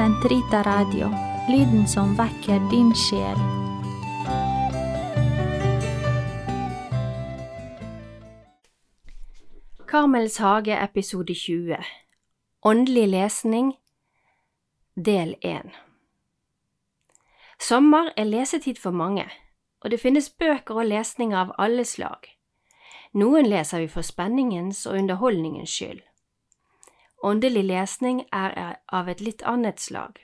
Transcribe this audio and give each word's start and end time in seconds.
Sentrita 0.00 0.62
Radio, 0.62 1.10
lyden 1.48 1.88
som 1.88 2.14
vekker 2.16 2.70
din 2.70 2.94
sjel. 2.96 3.36
Karmels 9.88 10.38
hage 10.38 10.72
episode 10.72 11.34
20 11.34 11.76
Åndelig 12.64 13.08
lesning 13.08 13.76
Del 14.96 15.36
1 15.42 15.68
Sommer 17.60 18.08
er 18.16 18.24
lesetid 18.24 18.80
for 18.80 18.96
mange, 18.96 19.28
og 19.84 19.90
det 19.90 20.00
finnes 20.00 20.32
bøker 20.32 20.80
og 20.80 20.88
lesninger 20.88 21.36
av 21.36 21.52
alle 21.58 21.84
slag. 21.84 22.24
Noen 23.12 23.52
leser 23.52 23.84
vi 23.84 23.92
for 23.92 24.00
spenningens 24.00 24.86
og 24.86 24.96
underholdningens 24.96 25.76
skyld. 25.76 26.00
Åndelig 27.22 27.64
lesning 27.64 28.24
er 28.32 28.76
av 28.88 29.08
et 29.08 29.20
litt 29.20 29.42
annet 29.42 29.80
slag. 29.80 30.18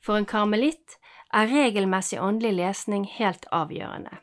For 0.00 0.16
en 0.16 0.28
karmelitt 0.28 0.98
er 1.32 1.48
regelmessig 1.48 2.20
åndelig 2.20 2.52
lesning 2.52 3.04
helt 3.04 3.46
avgjørende. 3.52 4.20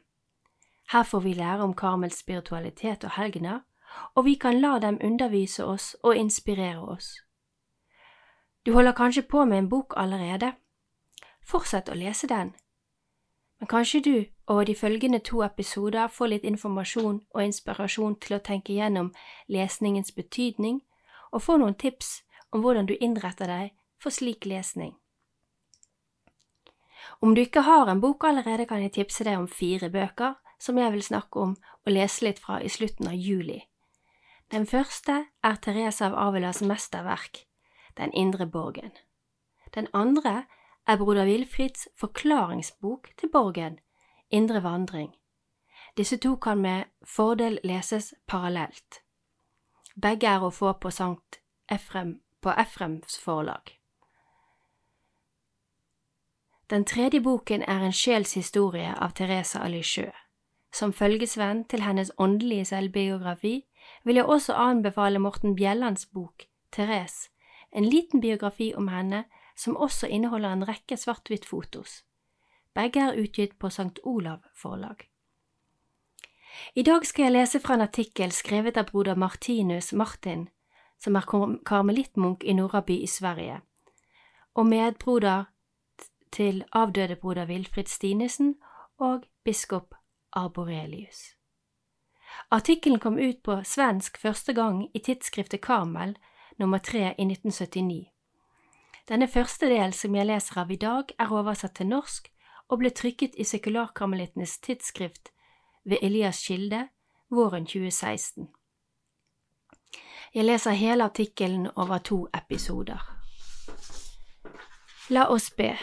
Her 0.93 1.03
får 1.03 1.19
vi 1.19 1.33
lære 1.33 1.63
om 1.63 1.73
Karmels 1.73 2.19
spiritualitet 2.19 3.03
og 3.03 3.11
helgener, 3.17 3.59
og 4.15 4.25
vi 4.25 4.35
kan 4.35 4.61
la 4.61 4.79
dem 4.79 4.99
undervise 5.01 5.65
oss 5.65 5.95
og 6.03 6.15
inspirere 6.15 6.81
oss. 6.81 7.17
Du 8.65 8.73
holder 8.73 8.91
kanskje 8.91 9.21
på 9.21 9.45
med 9.45 9.57
en 9.57 9.69
bok 9.69 9.93
allerede. 9.97 10.53
Fortsett 11.45 11.89
å 11.89 11.97
lese 11.97 12.27
den. 12.27 12.53
Men 13.59 13.67
kanskje 13.67 13.99
du 14.01 14.25
over 14.47 14.63
de 14.63 14.75
følgende 14.75 15.19
to 15.19 15.43
episoder 15.43 16.07
får 16.07 16.27
litt 16.27 16.43
informasjon 16.43 17.21
og 17.33 17.43
inspirasjon 17.43 18.15
til 18.15 18.37
å 18.37 18.43
tenke 18.43 18.73
gjennom 18.73 19.13
lesningens 19.47 20.11
betydning, 20.11 20.81
og 21.33 21.41
få 21.41 21.57
noen 21.57 21.75
tips 21.75 22.21
om 22.53 22.61
hvordan 22.61 22.87
du 22.89 22.93
innretter 22.99 23.49
deg 23.49 23.73
for 23.97 24.13
slik 24.13 24.45
lesning. 24.45 24.94
Om 27.19 27.35
du 27.35 27.41
ikke 27.41 27.66
har 27.66 27.89
en 27.89 28.02
bok 28.02 28.23
allerede, 28.23 28.66
kan 28.66 28.81
jeg 28.81 28.94
tipse 28.94 29.25
deg 29.25 29.38
om 29.38 29.47
fire 29.47 29.89
bøker 29.89 30.35
som 30.59 30.77
jeg 30.77 30.93
vil 30.93 31.03
snakke 31.03 31.39
om 31.39 31.55
og 31.58 31.91
lese 31.91 32.25
litt 32.25 32.39
fra 32.39 32.61
i 32.63 32.71
slutten 32.71 33.09
av 33.11 33.17
juli. 33.19 33.59
Den 34.52 34.67
første 34.69 35.25
er 35.43 35.59
Therese 35.61 36.05
av 36.05 36.16
Avilas 36.16 36.61
mesterverk, 36.61 37.47
Den 37.95 38.11
indre 38.11 38.45
borgen. 38.45 38.91
Den 39.75 39.88
andre 39.93 40.45
er 40.88 40.97
broder 40.97 41.25
Wilfrids 41.25 41.88
forklaringsbok 41.95 43.09
til 43.17 43.30
borgen, 43.30 43.80
Indre 44.31 44.63
vandring. 44.63 45.13
Disse 45.97 46.17
to 46.17 46.36
kan 46.36 46.58
med 46.61 46.89
fordel 47.05 47.59
leses 47.63 48.13
parallelt. 48.27 49.02
Begge 49.94 50.27
er 50.27 50.41
å 50.41 50.49
få 50.49 50.72
på 50.81 50.89
Sankt 50.89 51.38
Efrem 51.69 52.16
på 52.41 52.49
Efrems 52.49 53.17
forlag. 53.22 53.75
Den 56.69 56.86
tredje 56.86 57.22
boken 57.22 57.61
er 57.61 57.86
en 57.86 57.94
sjels 57.94 58.33
historie 58.33 58.95
av 58.97 59.14
Therese 59.14 59.61
Alysjø. 59.61 60.08
Som 60.73 60.94
følgesvenn 60.94 61.66
til 61.69 61.86
hennes 61.86 62.11
åndelige 62.17 62.66
selvbiografi 62.66 63.53
vil 64.03 64.17
jeg 64.17 64.25
også 64.25 64.58
anbefale 64.58 65.19
Morten 65.19 65.55
Bjellands 65.55 66.05
bok 66.05 66.47
Therese, 66.71 67.30
en 67.71 67.86
liten 67.86 68.21
biografi 68.21 68.73
om 68.73 68.88
henne 68.89 69.25
som 69.55 69.77
også 69.77 70.08
inneholder 70.08 70.58
en 70.58 70.67
rekke 70.67 70.97
svart-hvitt-fotos. 70.97 72.02
Begge 72.73 72.99
er 72.99 73.21
utgitt 73.21 73.59
på 73.59 73.69
St. 73.69 74.02
Olav 74.03 74.41
forlag. 74.58 75.05
I 76.75 76.83
dag 76.83 77.05
skal 77.05 77.23
jeg 77.27 77.33
lese 77.33 77.59
fra 77.59 77.77
en 77.77 77.85
artikkel 77.85 78.31
skrevet 78.31 78.77
av 78.77 78.91
broder 78.91 79.15
Martinus 79.15 79.91
Martin, 79.93 80.47
som 81.01 81.15
er 81.15 81.27
karmelittmunk 81.65 82.43
i 82.43 82.53
Nordaby 82.53 83.01
i 83.03 83.07
Sverige, 83.07 83.61
og 84.55 84.65
medbroder 84.69 85.49
til 86.31 86.63
avdøde 86.71 87.15
broder 87.15 87.45
Wilfrid 87.45 87.89
Stinesen 87.89 88.55
og 88.97 89.25
biskop 89.43 89.95
Arborelius. 90.33 91.36
Artikkelen 92.52 92.99
kom 92.99 93.17
ut 93.17 93.43
på 93.43 93.59
svensk 93.63 94.17
første 94.17 94.53
gang 94.53 94.87
i 94.93 94.99
tidsskriftet 94.99 95.61
Karmel 95.61 96.15
nummer 96.59 96.77
tre 96.77 97.13
i 97.17 97.25
1979. 97.25 98.09
Denne 99.09 99.27
første 99.27 99.67
del 99.69 99.93
som 99.93 100.15
jeg 100.15 100.25
leser 100.25 100.61
av 100.61 100.71
i 100.71 100.80
dag, 100.80 101.11
er 101.19 101.31
oversatt 101.33 101.75
til 101.75 101.89
norsk 101.92 102.30
og 102.69 102.80
ble 102.80 102.89
trykket 102.89 103.36
i 103.36 103.43
Sekularkarmelittenes 103.43 104.58
tidsskrift 104.63 105.33
ved 105.86 105.98
Elias 106.02 106.38
Kilde 106.48 106.88
våren 107.30 107.66
2016. 107.66 108.48
Jeg 110.33 110.45
leser 110.45 110.71
hele 110.71 111.04
artikkelen 111.04 111.67
over 111.76 111.98
to 111.98 112.27
episoder. 112.33 113.10
La 115.10 115.26
oss 115.30 115.52
be. 115.52 115.77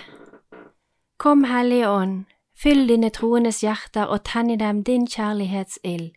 Kom, 1.16 1.44
Hellige 1.44 1.88
Ånd, 1.88 2.24
fyll 2.62 2.88
dine 2.88 3.10
troendes 3.10 3.60
hjerter 3.60 4.04
og 4.04 4.24
tenn 4.24 4.50
i 4.50 4.56
dem 4.56 4.84
din 4.84 5.06
kjærlighetsild, 5.06 6.10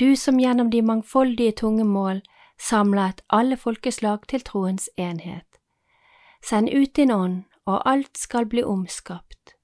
du 0.00 0.16
som 0.16 0.40
gjennom 0.40 0.70
de 0.70 0.82
mangfoldige 0.82 1.52
tungemål 1.52 2.22
samlet 2.58 3.20
alle 3.30 3.56
folkeslag 3.56 4.26
til 4.28 4.40
troens 4.40 4.90
enhet. 4.96 5.46
Send 6.42 6.68
ut 6.68 6.96
din 6.96 7.10
ånd, 7.10 7.44
og 7.66 7.90
alt 7.90 8.18
skal 8.18 8.46
bli 8.46 8.62
omskapt, 8.62 9.54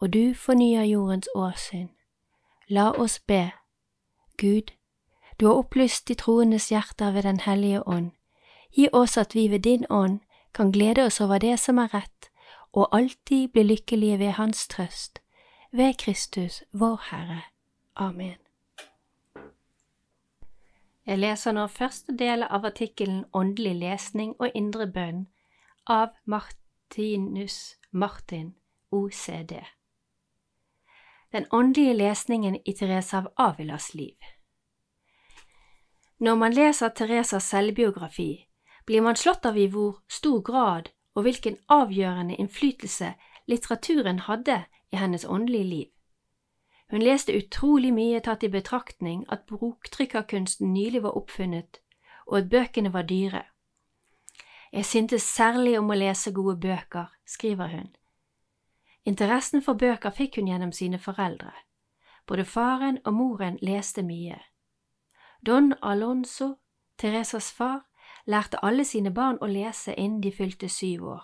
og 0.00 0.12
du 0.12 0.34
fornyer 0.34 0.82
jordens 0.82 1.28
åsyn. 1.34 1.88
La 2.72 2.90
oss 2.90 3.18
be. 3.18 3.52
Gud, 4.38 4.72
du 5.40 5.46
har 5.46 5.54
opplyst 5.54 6.08
de 6.08 6.14
troendes 6.14 6.70
hjerter 6.70 7.12
ved 7.12 7.22
Den 7.22 7.40
hellige 7.40 7.88
ånd. 7.88 8.10
Gi 8.76 8.88
oss 8.92 9.16
at 9.16 9.34
vi 9.34 9.50
ved 9.50 9.60
din 9.60 9.84
ånd 9.90 10.20
kan 10.54 10.72
glede 10.72 11.04
oss 11.04 11.20
over 11.20 11.38
det 11.38 11.58
som 11.60 11.78
er 11.78 11.94
rett, 11.94 12.30
og 12.72 12.88
alltid 12.96 13.48
bli 13.48 13.62
lykkelige 13.62 14.18
ved 14.18 14.30
Hans 14.30 14.68
trøst. 14.68 15.20
Ved 15.72 15.94
Kristus, 15.98 16.62
vår 16.72 17.00
Herre. 17.10 17.42
Amen. 17.96 18.38
Jeg 21.06 21.18
leser 21.18 21.52
nå 21.52 21.66
første 21.66 22.16
del 22.16 22.42
av 22.42 22.64
artikkelen 22.64 23.24
Åndelig 23.32 23.74
lesning 23.74 24.34
og 24.38 24.48
indre 24.54 24.86
bønn 24.86 25.26
av 25.86 26.08
Martinus 26.24 27.76
Martin, 27.90 28.54
OCD. 28.90 29.60
Den 31.32 31.46
åndelige 31.50 31.94
lesningen 31.94 32.58
i 32.64 32.72
Teresa 32.72 33.18
av 33.18 33.28
Avilas 33.36 33.94
liv. 33.94 34.16
Når 36.20 36.34
man 36.34 36.52
leser 36.52 36.88
Teresas 36.88 37.46
selvbiografi, 37.48 38.48
blir 38.86 39.00
man 39.00 39.16
slått 39.16 39.46
av 39.48 39.56
i 39.58 39.64
hvor 39.66 40.02
stor 40.12 40.42
grad 40.44 40.90
og 41.14 41.24
hvilken 41.24 41.56
avgjørende 41.72 42.36
innflytelse 42.36 43.14
litteraturen 43.48 44.20
hadde 44.28 44.58
i 44.92 45.00
hennes 45.00 45.24
åndelige 45.24 45.64
liv. 45.64 45.88
Hun 46.92 47.00
leste 47.00 47.32
utrolig 47.32 47.94
mye 47.96 48.20
tatt 48.20 48.44
i 48.44 48.52
betraktning 48.52 49.24
at 49.32 49.46
boktrykkerkunsten 49.48 50.74
nylig 50.74 51.02
var 51.02 51.16
oppfunnet, 51.16 51.80
og 52.26 52.38
at 52.42 52.52
bøkene 52.52 52.92
var 52.92 53.08
dyre. 53.08 53.42
Jeg 54.72 54.84
syntes 54.84 55.24
særlig 55.24 55.78
om 55.80 55.88
å 55.88 55.96
lese 55.96 56.32
gode 56.36 56.58
bøker, 56.60 57.08
skriver 57.24 57.72
hun. 57.72 57.90
Interessen 59.04 59.62
for 59.62 59.74
bøker 59.74 60.10
fikk 60.10 60.36
hun 60.38 60.48
gjennom 60.48 60.72
sine 60.72 60.98
foreldre. 60.98 61.52
Både 62.26 62.44
faren 62.44 63.00
og 63.04 63.14
moren 63.14 63.58
leste 63.62 64.02
mye. 64.02 64.38
Don 65.46 65.74
Alonso, 65.82 66.54
Teresas 66.98 67.50
far, 67.52 67.82
lærte 68.26 68.60
alle 68.62 68.84
sine 68.84 69.10
barn 69.10 69.38
å 69.42 69.48
lese 69.50 69.94
innen 69.98 70.20
de 70.22 70.30
fylte 70.32 70.68
syv 70.68 71.04
år, 71.16 71.22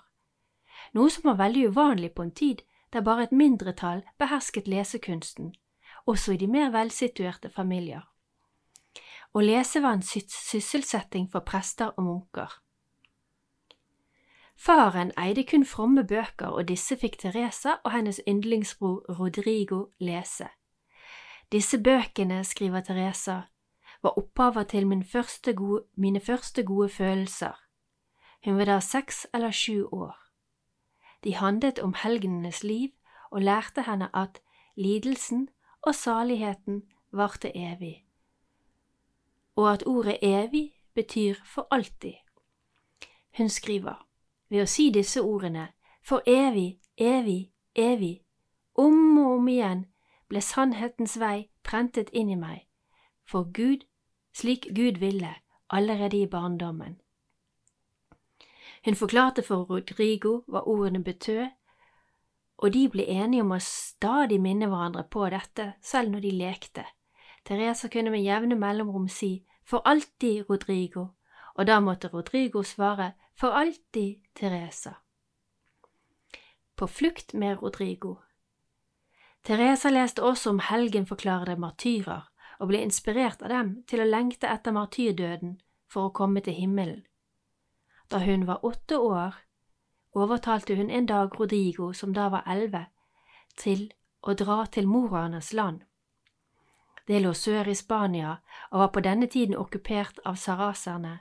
noe 0.95 1.11
som 1.11 1.29
var 1.29 1.39
veldig 1.39 1.69
uvanlig 1.71 2.13
på 2.15 2.27
en 2.27 2.35
tid 2.35 2.65
der 2.93 3.05
bare 3.07 3.29
et 3.29 3.33
mindretall 3.33 4.03
behersket 4.19 4.69
lesekunsten, 4.69 5.53
også 6.07 6.33
i 6.33 6.41
de 6.41 6.49
mer 6.49 6.73
velsituerte 6.75 7.51
familier. 7.51 8.03
Å 9.35 9.41
lese 9.45 9.83
var 9.85 9.99
en 9.99 10.03
sysselsetting 10.03 11.29
for 11.31 11.45
prester 11.45 11.93
og 11.97 12.05
munker. 12.05 12.49
Faren 14.59 15.13
eide 15.17 15.45
kun 15.47 15.65
fromme 15.65 16.03
bøker, 16.05 16.47
og 16.47 16.69
disse 16.69 16.97
fikk 16.99 17.19
Teresa 17.19 17.77
og 17.85 17.93
hennes 17.95 18.21
yndlingsbror 18.29 19.07
Rodrigo 19.19 19.85
lese. 20.01 20.49
Disse 21.53 21.79
bøkene, 21.79 22.45
skriver 22.45 22.81
Teresa, 22.81 23.41
var 24.03 24.19
opphavet 24.19 24.69
til 24.69 24.87
min 24.87 25.05
første 25.05 25.55
gode, 25.55 25.85
mine 25.95 26.21
første 26.21 26.65
gode 26.65 26.89
følelser. 26.89 27.55
Hun 28.45 28.59
var 28.59 28.65
da 28.65 28.81
seks 28.81 29.27
eller 29.35 29.51
sju 29.51 29.89
år. 29.93 30.17
De 31.25 31.35
handlet 31.35 31.79
om 31.79 31.95
helgenenes 31.95 32.63
liv 32.65 32.89
og 33.31 33.43
lærte 33.43 33.83
henne 33.83 34.11
at 34.17 34.43
lidelsen 34.77 35.49
og 35.83 35.95
saligheten 35.95 36.83
varte 37.13 37.57
evig, 37.57 38.05
og 39.57 39.73
at 39.73 39.87
ordet 39.87 40.19
evig 40.23 40.73
betyr 40.95 41.35
for 41.45 41.67
alltid. 41.71 42.15
Hun 43.37 43.49
skriver 43.49 44.08
ved 44.49 44.63
å 44.63 44.71
si 44.71 44.91
disse 44.91 45.23
ordene, 45.23 45.69
for 46.03 46.23
evig, 46.27 46.79
evig, 46.97 47.51
evig, 47.75 48.23
om 48.75 49.19
og 49.19 49.35
om 49.39 49.49
igjen 49.49 49.85
ble 50.29 50.41
sannhetens 50.45 51.19
vei 51.21 51.49
prentet 51.65 52.11
inn 52.13 52.31
i 52.31 52.39
meg, 52.39 52.65
for 53.25 53.51
Gud, 53.53 53.85
slik 54.33 54.71
Gud 54.75 55.01
ville, 55.03 55.35
allerede 55.69 56.17
i 56.17 56.27
barndommen. 56.27 56.97
Hun 58.85 58.95
forklarte 58.95 59.43
for 59.43 59.67
Rodrigo 59.69 60.43
hva 60.47 60.63
ordene 60.65 61.03
betød, 61.05 61.49
og 62.59 62.73
de 62.75 62.89
ble 62.91 63.05
enige 63.07 63.45
om 63.45 63.53
å 63.55 63.61
stadig 63.63 64.41
minne 64.43 64.67
hverandre 64.71 65.05
på 65.11 65.27
dette, 65.31 65.75
selv 65.83 66.15
når 66.15 66.25
de 66.25 66.33
lekte. 66.39 66.85
Teresa 67.45 67.89
kunne 67.89 68.11
med 68.11 68.25
jevne 68.25 68.59
mellomrom 68.59 69.09
si 69.09 69.45
For 69.69 69.85
alltid, 69.85 70.49
Rodrigo, 70.49 71.03
og 71.55 71.67
da 71.67 71.77
måtte 71.81 72.09
Rodrigo 72.09 72.63
svare 72.63 73.13
For 73.41 73.51
alltid, 73.51 74.21
Teresa. 74.33 74.95
På 76.75 76.89
flukt 76.89 77.33
med 77.33 77.63
Rodrigo. 77.63 78.17
Teresa 79.43 79.91
leste 79.91 80.23
også 80.23 80.51
om 80.51 80.59
helgenforklarede 80.59 81.55
martyrer 81.57 82.25
og 82.59 82.73
ble 82.73 82.81
inspirert 82.83 83.45
av 83.47 83.53
dem 83.55 83.71
til 83.87 84.03
å 84.03 84.09
lengte 84.09 84.51
etter 84.51 84.75
martyrdøden 84.75 85.55
for 85.87 86.09
å 86.09 86.15
komme 86.19 86.43
til 86.43 86.59
himmelen. 86.59 87.05
Da 88.11 88.19
hun 88.25 88.49
var 88.51 88.67
åtte 88.67 88.99
år, 88.99 89.39
overtalte 90.19 90.75
hun 90.75 90.91
en 90.91 91.07
dag 91.07 91.39
Rodrigo, 91.39 91.93
som 91.93 92.11
da 92.15 92.27
var 92.35 92.43
elleve, 92.43 92.89
til 93.55 93.93
å 94.21 94.35
dra 94.35 94.65
til 94.67 94.91
morernes 94.91 95.53
land. 95.53 95.85
Det 97.07 97.23
lå 97.23 97.31
sør 97.39 97.71
i 97.71 97.79
Spania 97.79 98.41
og 98.73 98.79
var 98.83 98.95
på 98.99 99.07
denne 99.07 99.31
tiden 99.31 99.55
okkupert 99.55 100.19
av 100.27 100.35
saraserne, 100.35 101.21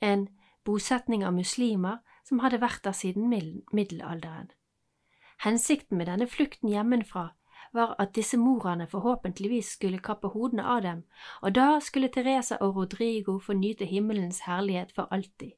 en 0.00 0.28
bosetning 0.66 1.24
av 1.24 1.34
muslimer 1.36 2.02
som 2.26 2.42
hadde 2.42 2.60
vært 2.60 2.82
der 2.84 2.96
siden 2.96 3.30
middelalderen. 3.72 4.50
Hensikten 5.44 5.98
med 5.98 6.08
denne 6.10 6.26
flukten 6.26 6.72
hjemmefra 6.72 7.28
var 7.76 7.94
at 8.00 8.14
disse 8.16 8.38
morene 8.40 8.86
forhåpentligvis 8.86 9.74
skulle 9.76 9.98
kappe 9.98 10.28
hodene 10.32 10.64
av 10.64 10.82
dem, 10.82 11.04
og 11.42 11.54
da 11.54 11.78
skulle 11.80 12.08
Teresa 12.08 12.56
og 12.60 12.76
Rodrigo 12.76 13.38
få 13.38 13.52
nyte 13.52 13.84
himmelens 13.84 14.40
herlighet 14.46 14.92
for 14.96 15.08
alltid. 15.10 15.52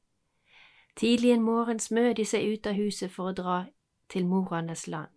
Tidlig 0.96 1.32
en 1.32 1.42
morgen 1.42 1.78
smød 1.78 2.14
de 2.14 2.24
seg 2.26 2.52
ut 2.52 2.66
av 2.66 2.74
huset 2.74 3.12
for 3.14 3.30
å 3.30 3.36
dra 3.38 3.58
til 4.10 4.26
moranes 4.26 4.86
land. 4.88 5.12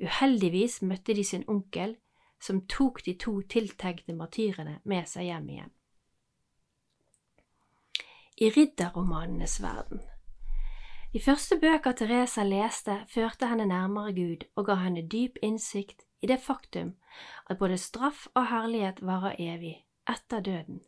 Uheldigvis 0.00 0.80
møtte 0.82 1.14
de 1.14 1.24
sin 1.24 1.44
onkel, 1.48 1.96
som 2.40 2.62
tok 2.70 3.02
de 3.04 3.14
to 3.18 3.40
tiltenkte 3.50 4.14
martyrene 4.14 4.78
med 4.84 5.08
seg 5.10 5.28
hjem 5.28 5.48
igjen. 5.50 5.72
I 8.40 8.50
ridderromanenes 8.50 9.62
verden 9.62 10.00
De 11.12 11.20
første 11.20 11.56
bøker 11.58 11.92
Teresa 11.92 12.44
leste, 12.46 13.00
førte 13.10 13.48
henne 13.50 13.64
nærmere 13.66 14.12
Gud 14.14 14.44
og 14.54 14.66
ga 14.68 14.76
henne 14.78 15.02
dyp 15.02 15.40
innsikt 15.42 16.04
i 16.22 16.28
det 16.30 16.36
faktum 16.44 16.92
at 17.50 17.58
både 17.58 17.78
straff 17.82 18.28
og 18.34 18.46
herlighet 18.46 19.00
varer 19.02 19.34
evig, 19.38 19.72
etter 20.06 20.40
døden. 20.40 20.78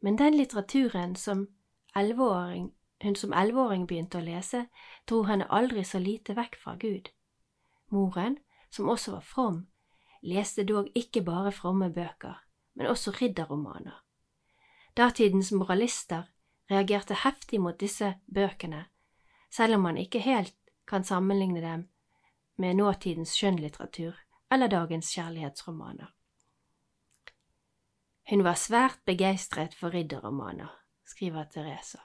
Men 0.00 0.18
den 0.18 0.36
litteraturen 0.38 1.16
som 1.16 1.48
hun 1.96 3.16
som 3.16 3.32
elleveåring 3.32 3.88
begynte 3.88 4.20
å 4.20 4.22
lese, 4.22 4.68
dro 5.10 5.24
henne 5.26 5.50
aldri 5.50 5.82
så 5.84 5.98
lite 5.98 6.36
vekk 6.38 6.56
fra 6.62 6.76
Gud. 6.76 7.10
Moren, 7.88 8.38
som 8.70 8.88
også 8.88 9.16
var 9.16 9.26
from, 9.26 9.66
leste 10.22 10.62
dog 10.64 10.92
ikke 10.94 11.24
bare 11.26 11.50
fromme 11.52 11.90
bøker, 11.90 12.38
men 12.74 12.86
også 12.86 13.10
ridderromaner. 13.18 13.98
Datidens 14.96 15.52
moralister 15.52 16.26
reagerte 16.70 17.14
heftig 17.14 17.60
mot 17.60 17.78
disse 17.78 18.14
bøkene, 18.26 18.84
selv 19.50 19.74
om 19.74 19.86
man 19.86 19.96
ikke 19.96 20.22
helt 20.22 20.56
kan 20.86 21.04
sammenligne 21.04 21.60
dem 21.60 21.88
med 22.56 22.74
nåtidens 22.76 23.34
skjønnlitteratur 23.38 24.18
eller 24.50 24.68
dagens 24.68 25.12
kjærlighetsromaner. 25.14 26.10
Hun 28.30 28.44
var 28.44 28.54
svært 28.54 29.00
begeistret 29.06 29.74
for 29.74 29.94
ridderromaner, 29.94 30.70
skriver 31.06 31.44
Teresa. 31.44 31.98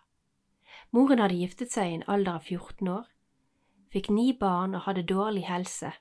Moren 0.91 1.19
hadde 1.19 1.37
giftet 1.37 1.73
seg 1.73 1.91
i 1.91 1.97
en 1.99 2.07
alder 2.07 2.39
av 2.39 2.47
14 2.49 2.87
år, 2.89 3.05
fikk 3.93 4.09
ni 4.09 4.31
barn 4.33 4.75
og 4.77 4.85
hadde 4.85 5.05
dårlig 5.09 5.45
helse. 5.49 5.91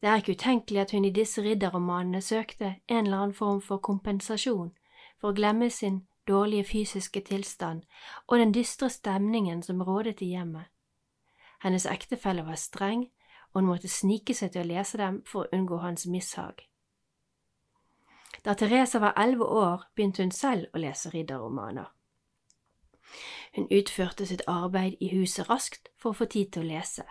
Det 0.00 0.10
er 0.10 0.20
ikke 0.20 0.36
utenkelig 0.36 0.80
at 0.80 0.92
hun 0.96 1.04
i 1.04 1.14
disse 1.14 1.42
ridderromanene 1.44 2.20
søkte 2.20 2.76
en 2.88 3.04
eller 3.06 3.18
annen 3.18 3.36
form 3.36 3.60
for 3.62 3.78
kompensasjon 3.78 4.72
for 5.22 5.30
å 5.30 5.38
glemme 5.38 5.70
sin 5.70 6.00
dårlige 6.26 6.64
fysiske 6.64 7.20
tilstand 7.20 7.84
og 8.26 8.38
den 8.38 8.52
dystre 8.54 8.88
stemningen 8.90 9.62
som 9.62 9.82
rådet 9.82 10.18
i 10.22 10.32
hjemmet. 10.34 10.66
Hennes 11.62 11.86
ektefelle 11.86 12.42
var 12.42 12.58
streng, 12.58 13.06
og 13.52 13.60
hun 13.60 13.68
måtte 13.70 13.88
snike 13.88 14.34
seg 14.34 14.50
til 14.50 14.64
å 14.64 14.70
lese 14.72 14.98
dem 14.98 15.22
for 15.26 15.44
å 15.44 15.54
unngå 15.54 15.78
hans 15.78 16.06
mishag. 16.10 16.66
Da 18.42 18.54
Teresa 18.58 18.98
var 18.98 19.14
elleve 19.16 19.46
år, 19.46 19.84
begynte 19.94 20.22
hun 20.22 20.34
selv 20.34 20.66
å 20.74 20.82
lese 20.82 21.12
ridderromaner. 21.14 21.92
Hun 23.54 23.68
utførte 23.70 24.26
sitt 24.26 24.42
arbeid 24.48 24.96
i 25.00 25.12
huset 25.14 25.50
raskt 25.50 25.92
for 25.96 26.10
å 26.10 26.18
få 26.18 26.26
tid 26.26 26.50
til 26.50 26.64
å 26.64 26.72
lese. 26.72 27.06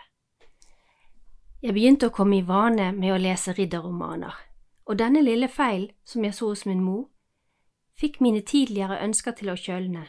Jeg 1.62 1.72
begynte 1.72 2.10
å 2.10 2.12
komme 2.12 2.42
i 2.42 2.44
vane 2.44 2.90
med 2.92 3.14
å 3.14 3.20
lese 3.22 3.54
ridderromaner, 3.56 4.34
og 4.84 4.98
denne 4.98 5.22
lille 5.22 5.48
feil 5.48 5.92
som 6.04 6.24
jeg 6.24 6.34
så 6.34 6.50
hos 6.50 6.66
min 6.66 6.82
mor, 6.84 7.06
fikk 8.02 8.18
mine 8.20 8.42
tidligere 8.42 8.98
ønsker 9.04 9.36
til 9.38 9.52
å 9.52 9.58
kjølne, 9.58 10.08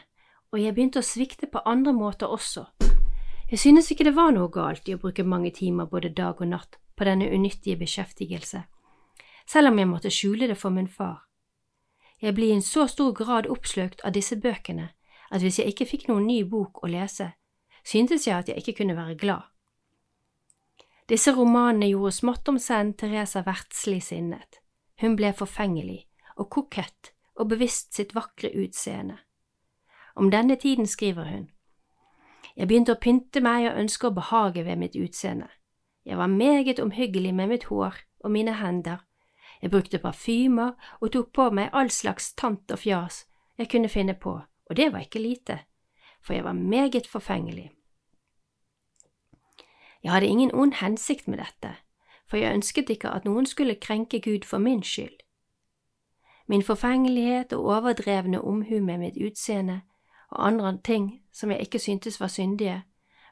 og 0.50 0.58
jeg 0.58 0.74
begynte 0.74 1.02
å 1.02 1.06
svikte 1.06 1.46
på 1.50 1.62
andre 1.68 1.94
måter 1.94 2.30
også. 2.30 2.66
Jeg 3.50 3.60
synes 3.62 3.90
ikke 3.92 4.06
det 4.08 4.16
var 4.16 4.32
noe 4.34 4.50
galt 4.50 4.88
i 4.88 4.96
å 4.96 5.02
bruke 5.02 5.22
mange 5.22 5.52
timer 5.54 5.86
både 5.86 6.10
dag 6.10 6.40
og 6.42 6.50
natt 6.50 6.78
på 6.98 7.06
denne 7.06 7.28
unyttige 7.30 7.78
beskjeftigelse, 7.78 8.64
selv 9.46 9.70
om 9.70 9.78
jeg 9.78 9.90
måtte 9.90 10.10
skjule 10.10 10.50
det 10.50 10.58
for 10.58 10.74
min 10.74 10.90
far. 10.90 11.22
Jeg 12.22 12.34
ble 12.34 12.50
i 12.50 12.56
en 12.56 12.66
så 12.66 12.88
stor 12.90 13.12
grad 13.14 13.46
oppslukt 13.50 14.02
av 14.02 14.14
disse 14.16 14.38
bøkene 14.40 14.90
at 15.30 15.42
hvis 15.42 15.60
jeg 15.60 15.74
ikke 15.74 15.88
fikk 15.90 16.08
noen 16.10 16.26
ny 16.26 16.42
bok 16.48 16.82
å 16.82 16.90
lese, 16.90 17.30
syntes 17.86 18.26
jeg 18.26 18.38
at 18.38 18.50
jeg 18.50 18.62
ikke 18.62 18.78
kunne 18.80 18.96
være 18.98 19.18
glad. 19.20 19.46
Disse 21.10 21.34
romanene 21.36 21.92
gjorde 21.92 22.16
smått 22.16 22.48
om 22.48 22.58
senn 22.58 22.94
Teresa 22.96 23.44
verdslig 23.44 24.00
sinnet. 24.06 24.62
Hun 25.02 25.18
ble 25.18 25.34
forfengelig 25.36 26.06
og 26.40 26.48
kokett 26.54 27.13
og 27.34 27.48
bevisst 27.48 27.94
sitt 27.94 28.14
vakre 28.14 28.50
utseende. 28.54 29.18
Om 30.16 30.30
denne 30.30 30.56
tiden 30.56 30.86
skriver 30.86 31.24
hun. 31.24 31.50
Jeg 32.56 32.68
begynte 32.68 32.94
å 32.94 33.00
pynte 33.00 33.40
meg 33.42 33.66
og 33.66 33.78
ønske 33.80 34.06
å 34.06 34.14
behage 34.14 34.64
ved 34.64 34.78
mitt 34.78 34.96
utseende. 34.96 35.48
Jeg 36.04 36.18
var 36.18 36.30
meget 36.30 36.78
omhyggelig 36.78 37.34
med 37.34 37.48
mitt 37.48 37.64
hår 37.64 37.96
og 38.20 38.30
mine 38.30 38.54
hender. 38.54 39.02
Jeg 39.62 39.70
brukte 39.70 39.98
parfymer 39.98 40.74
og 41.00 41.12
tok 41.12 41.32
på 41.32 41.50
meg 41.50 41.70
all 41.72 41.90
slags 41.90 42.34
tant 42.34 42.70
og 42.70 42.78
fjas 42.78 43.24
jeg 43.58 43.70
kunne 43.70 43.88
finne 43.88 44.14
på, 44.14 44.40
og 44.70 44.76
det 44.76 44.92
var 44.92 45.06
ikke 45.06 45.22
lite, 45.22 45.58
for 46.22 46.34
jeg 46.34 46.44
var 46.44 46.52
meget 46.52 47.06
forfengelig. 47.06 47.70
Jeg 50.02 50.12
hadde 50.12 50.26
ingen 50.26 50.54
ond 50.54 50.74
hensikt 50.80 51.28
med 51.28 51.38
dette, 51.38 51.76
for 52.26 52.36
jeg 52.36 52.54
ønsket 52.54 52.90
ikke 52.90 53.10
at 53.10 53.24
noen 53.24 53.46
skulle 53.46 53.74
krenke 53.80 54.20
Gud 54.20 54.44
for 54.44 54.58
min 54.58 54.82
skyld. 54.82 55.22
Min 56.46 56.62
forfengelighet 56.62 57.52
og 57.52 57.64
overdrevne 57.64 58.40
omhu 58.40 58.80
med 58.80 58.98
mitt 58.98 59.16
utseende 59.16 59.80
og 60.28 60.46
andre 60.46 60.78
ting 60.84 61.22
som 61.32 61.50
jeg 61.50 61.60
ikke 61.60 61.78
syntes 61.78 62.20
var 62.20 62.28
syndige, 62.28 62.82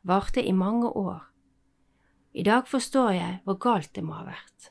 varte 0.03 0.43
i 0.43 0.53
mange 0.53 0.89
år. 0.89 1.21
I 2.33 2.43
dag 2.43 2.69
forstår 2.69 3.11
jeg 3.11 3.39
hvor 3.45 3.55
galt 3.55 3.95
det 3.95 4.05
må 4.05 4.13
ha 4.13 4.25
vært. 4.25 4.71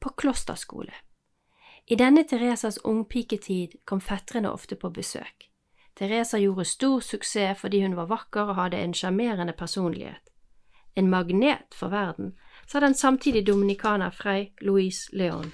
På 0.00 0.08
klosterskole. 0.08 0.92
I 1.86 1.94
denne 1.94 2.24
Teresas 2.28 2.78
ungpiketid 2.84 3.80
kom 3.84 4.00
fetterne 4.00 4.52
ofte 4.52 4.76
på 4.76 4.90
besøk. 4.90 5.48
Teresa 5.96 6.38
gjorde 6.38 6.64
stor 6.64 7.00
suksess 7.00 7.60
fordi 7.60 7.82
hun 7.82 7.96
var 7.96 8.06
vakker 8.06 8.52
og 8.52 8.54
hadde 8.54 8.80
en 8.80 8.94
sjarmerende 8.94 9.52
personlighet. 9.52 10.28
En 10.96 11.08
magnet 11.10 11.74
for 11.74 11.88
verden, 11.88 12.34
sa 12.68 12.80
den 12.80 12.94
samtidig 12.94 13.46
dominikaner 13.46 14.10
Frei 14.10 14.52
Louise 14.60 15.08
Leon, 15.16 15.52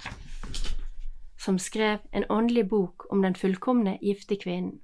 som 1.38 1.58
skrev 1.58 1.98
en 2.12 2.24
åndelig 2.28 2.68
bok 2.68 3.06
om 3.12 3.22
den 3.22 3.34
fullkomne 3.34 3.98
gifte 4.02 4.36
kvinnen. 4.36 4.80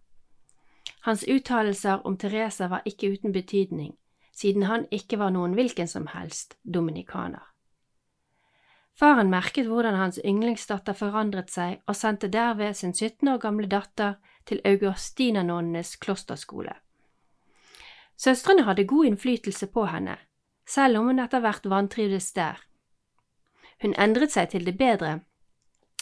Hans 1.00 1.25
uttalelser 1.28 2.06
om 2.06 2.16
Teresa 2.16 2.68
var 2.68 2.82
ikke 2.84 3.11
uten 3.12 3.32
betydning, 3.32 3.96
siden 4.32 4.62
han 4.62 4.87
ikke 4.90 5.18
var 5.18 5.34
noen 5.34 5.54
hvilken 5.54 5.88
som 5.88 6.06
helst 6.06 6.56
dominikaner. 6.64 7.42
Faren 8.94 9.30
merket 9.30 9.66
hvordan 9.66 9.99
hans 9.99 10.20
yndlingsdatter 10.25 10.94
forandret 10.94 11.50
seg, 11.50 11.80
og 11.87 11.96
sendte 11.99 12.30
derved 12.30 12.75
sin 12.78 12.94
17 12.94 13.28
år 13.28 13.40
gamle 13.42 13.66
datter 13.66 14.14
til 14.46 14.61
Augustinanonnenes 14.64 15.96
klosterskole. 15.96 16.76
Søstrene 18.16 18.62
hadde 18.62 18.87
god 18.87 19.11
innflytelse 19.11 19.66
på 19.66 19.88
henne, 19.90 20.16
selv 20.66 20.99
om 20.99 21.11
hun 21.11 21.18
etter 21.18 21.42
hvert 21.42 21.66
vantrivdes 21.66 22.32
der. 22.32 22.61
Hun 23.82 23.96
endret 23.99 24.32
seg 24.32 24.52
til 24.54 24.66
det 24.66 24.78
bedre, 24.78 25.20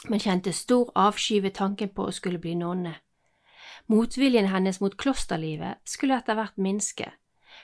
men 0.09 0.21
kjente 0.21 0.52
stor 0.52 0.90
avsky 0.99 1.40
ved 1.42 1.54
tanken 1.54 1.92
på 1.94 2.09
å 2.09 2.14
skulle 2.14 2.40
bli 2.42 2.54
nonne. 2.59 2.97
Motviljen 3.87 4.49
hennes 4.52 4.80
mot 4.80 4.97
klosterlivet 4.97 5.82
skulle 5.88 6.18
etter 6.18 6.38
hvert 6.38 6.56
minske. 6.56 7.11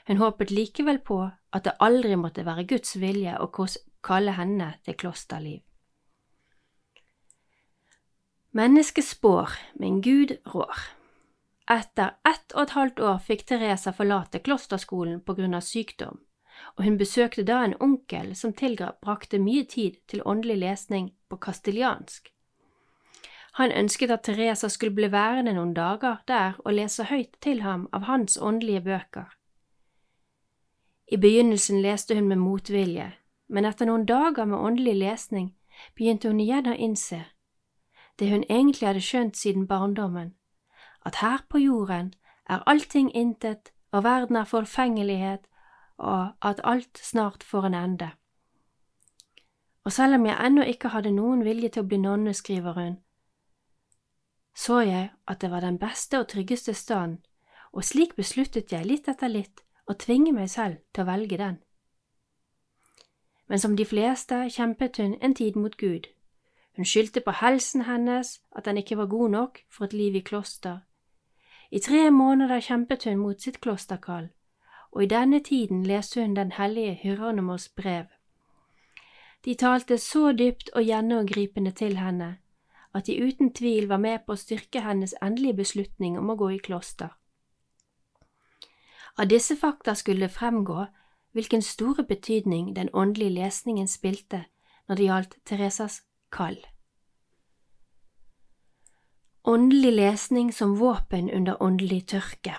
Hun 0.07 0.21
håpet 0.21 0.50
likevel 0.50 1.00
på 1.04 1.21
at 1.28 1.64
det 1.64 1.78
aldri 1.80 2.16
måtte 2.16 2.45
være 2.47 2.66
Guds 2.68 2.97
vilje 3.00 3.35
å 3.38 3.50
kalle 4.04 4.35
henne 4.37 4.75
til 4.85 4.97
klosterliv. 4.99 5.62
Menneskespår, 8.59 9.52
men 9.78 10.00
Gud 10.02 10.38
rår. 10.54 10.78
Etter 11.68 12.16
ett 12.26 12.54
og 12.54 12.62
et 12.62 12.73
halvt 12.73 13.00
år 13.04 13.18
fikk 13.21 13.45
Teresa 13.50 13.92
forlate 13.92 14.40
klosterskolen 14.40 15.21
på 15.21 15.37
grunn 15.37 15.54
av 15.59 15.66
sykdom, 15.66 16.16
og 16.77 16.85
hun 16.85 16.99
besøkte 16.99 17.45
da 17.45 17.62
en 17.65 17.75
onkel 17.81 18.35
som 18.37 18.53
tilbrakte 18.53 19.38
mye 19.38 19.65
tid 19.65 20.00
til 20.09 20.23
åndelig 20.25 20.59
lesning 20.59 21.12
på 21.29 21.37
kastiljansk. 21.37 22.33
Han 23.59 23.73
ønsket 23.73 24.11
at 24.11 24.23
Teresa 24.23 24.69
skulle 24.69 24.95
bli 24.95 25.12
værende 25.12 25.53
noen 25.53 25.75
dager 25.75 26.21
der 26.29 26.61
og 26.65 26.75
lese 26.75 27.05
høyt 27.05 27.35
til 27.43 27.62
ham 27.62 27.88
av 27.93 28.07
hans 28.07 28.38
åndelige 28.41 28.81
bøker. 28.81 29.33
I 31.09 31.17
begynnelsen 31.17 31.83
leste 31.83 32.15
hun 32.15 32.29
med 32.29 32.37
motvilje, 32.37 33.12
men 33.49 33.65
etter 33.65 33.87
noen 33.87 34.07
dager 34.07 34.45
med 34.45 34.59
åndelig 34.59 34.95
lesning 34.95 35.50
begynte 35.97 36.29
hun 36.29 36.41
igjen 36.41 36.69
å 36.69 36.77
innse 36.77 37.25
det 38.19 38.31
hun 38.31 38.45
egentlig 38.50 38.88
hadde 38.88 39.00
skjønt 39.00 39.37
siden 39.37 39.67
barndommen, 39.67 40.35
at 41.07 41.15
her 41.23 41.45
på 41.49 41.59
jorden 41.59 42.15
er 42.50 42.65
allting 42.67 43.11
intet 43.15 43.73
og 43.93 44.05
verden 44.05 44.37
er 44.37 44.45
forfengelighet 44.45 45.47
og 45.99 46.33
at 46.43 46.61
alt 46.64 46.99
snart 47.02 47.43
får 47.43 47.67
en 47.67 47.75
ende. 47.75 48.11
Og 49.85 49.93
selv 49.93 50.14
om 50.14 50.26
jeg 50.26 50.47
ennå 50.47 50.62
ikke 50.62 50.88
hadde 50.88 51.11
noen 51.11 51.45
vilje 51.45 51.69
til 51.69 51.83
å 51.83 51.88
bli 51.88 51.99
nonne, 51.99 52.35
skriver 52.35 52.73
hun, 52.73 52.99
så 54.59 54.81
jeg 54.81 55.11
at 55.26 55.40
det 55.40 55.50
var 55.50 55.61
den 55.61 55.78
beste 55.78 56.19
og 56.19 56.28
tryggeste 56.28 56.75
stand, 56.75 57.19
og 57.73 57.85
slik 57.85 58.17
besluttet 58.17 58.73
jeg 58.73 58.87
litt 58.87 59.09
etter 59.09 59.31
litt 59.31 59.62
å 59.87 59.95
tvinge 59.95 60.33
meg 60.35 60.50
selv 60.50 60.81
til 60.93 61.05
å 61.05 61.09
velge 61.09 61.38
den. 61.38 61.59
Men 63.49 63.62
som 63.62 63.76
de 63.76 63.87
fleste 63.87 64.40
kjempet 64.50 64.99
hun 64.99 65.14
en 65.23 65.35
tid 65.35 65.57
mot 65.57 65.76
Gud. 65.76 66.09
Hun 66.76 66.85
skyldte 66.85 67.23
på 67.25 67.33
helsen 67.40 67.87
hennes, 67.87 68.40
at 68.52 68.64
den 68.64 68.76
ikke 68.76 68.99
var 68.99 69.07
god 69.07 69.31
nok 69.31 69.62
for 69.71 69.87
et 69.87 69.97
liv 69.97 70.19
i 70.19 70.21
kloster. 70.26 70.83
I 71.71 71.81
tre 71.81 72.11
måneder 72.11 72.61
kjempet 72.61 73.05
hun 73.05 73.23
mot 73.23 73.40
sitt 73.40 73.61
klosterkall, 73.61 74.28
og 74.92 75.02
i 75.02 75.07
denne 75.07 75.40
tiden 75.40 75.87
leste 75.87 76.23
hun 76.23 76.37
den 76.37 76.52
hellige 76.52 76.95
Hieronymus 76.95 77.68
brev. 77.68 78.04
De 79.45 79.54
talte 79.54 79.99
så 79.99 80.33
dypt 80.33 80.71
og 80.75 80.83
gjennomgripende 80.83 81.71
til 81.71 81.97
henne 81.97 82.37
at 82.95 83.07
de 83.07 83.23
uten 83.23 83.52
tvil 83.52 83.88
var 83.88 84.00
med 84.02 84.25
på 84.26 84.35
å 84.35 84.40
styrke 84.40 84.80
hennes 84.80 85.14
endelige 85.23 85.61
beslutning 85.61 86.18
om 86.18 86.30
å 86.30 86.37
gå 86.40 86.50
i 86.57 86.62
kloster. 86.62 87.12
Av 89.18 89.28
disse 89.28 89.57
fakta 89.57 89.95
skulle 89.95 90.26
det 90.26 90.35
fremgå 90.35 90.87
hvilken 91.37 91.62
store 91.62 92.04
betydning 92.04 92.75
den 92.76 92.90
åndelige 92.95 93.35
lesningen 93.37 93.88
spilte 93.88 94.45
når 94.88 94.97
det 94.97 95.09
gjaldt 95.09 95.37
Teresas 95.45 96.00
kall. 96.33 96.59
Åndelig 99.45 99.92
lesning 99.92 100.52
som 100.52 100.78
våpen 100.80 101.30
under 101.30 101.62
åndelig 101.62 102.07
tørke 102.14 102.59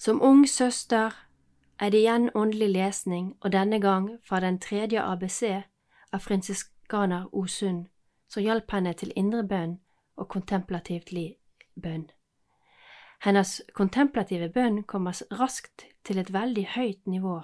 Som 0.00 0.22
ung 0.22 0.48
søster 0.48 1.12
er 1.78 1.90
det 1.90 1.98
igjen 1.98 2.30
åndelig 2.34 2.68
lesning, 2.72 3.36
og 3.40 3.52
denne 3.52 3.80
gang 3.80 4.08
fra 4.24 4.40
den 4.40 4.56
tredje 4.58 5.02
ABC 5.02 5.42
av 6.12 6.22
fransiskaner 6.24 7.26
Osund, 7.36 7.84
som 8.28 8.42
hjalp 8.42 8.72
henne 8.72 8.94
til 8.96 9.12
indre 9.16 9.42
bønn 9.44 9.76
og 10.16 10.28
kontemplativt 10.28 11.12
bønn. 11.82 12.08
Hennes 13.20 13.60
kontemplative 13.74 14.48
bønn 14.48 14.82
kommer 14.82 15.20
raskt 15.36 15.84
til 16.04 16.18
et 16.18 16.32
veldig 16.32 16.66
høyt 16.76 17.06
nivå. 17.06 17.42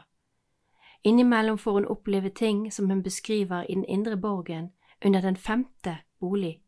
Innimellom 1.05 1.59
får 1.59 1.73
hun 1.73 1.93
oppleve 1.93 2.31
ting 2.31 2.73
som 2.73 2.89
hun 2.89 3.03
beskriver 3.03 3.69
i 3.69 3.75
den 3.75 3.85
indre 3.85 4.17
borgen 4.17 4.73
under 5.05 5.21
den 5.21 5.37
femte 5.37 5.99
bolig. 6.21 6.63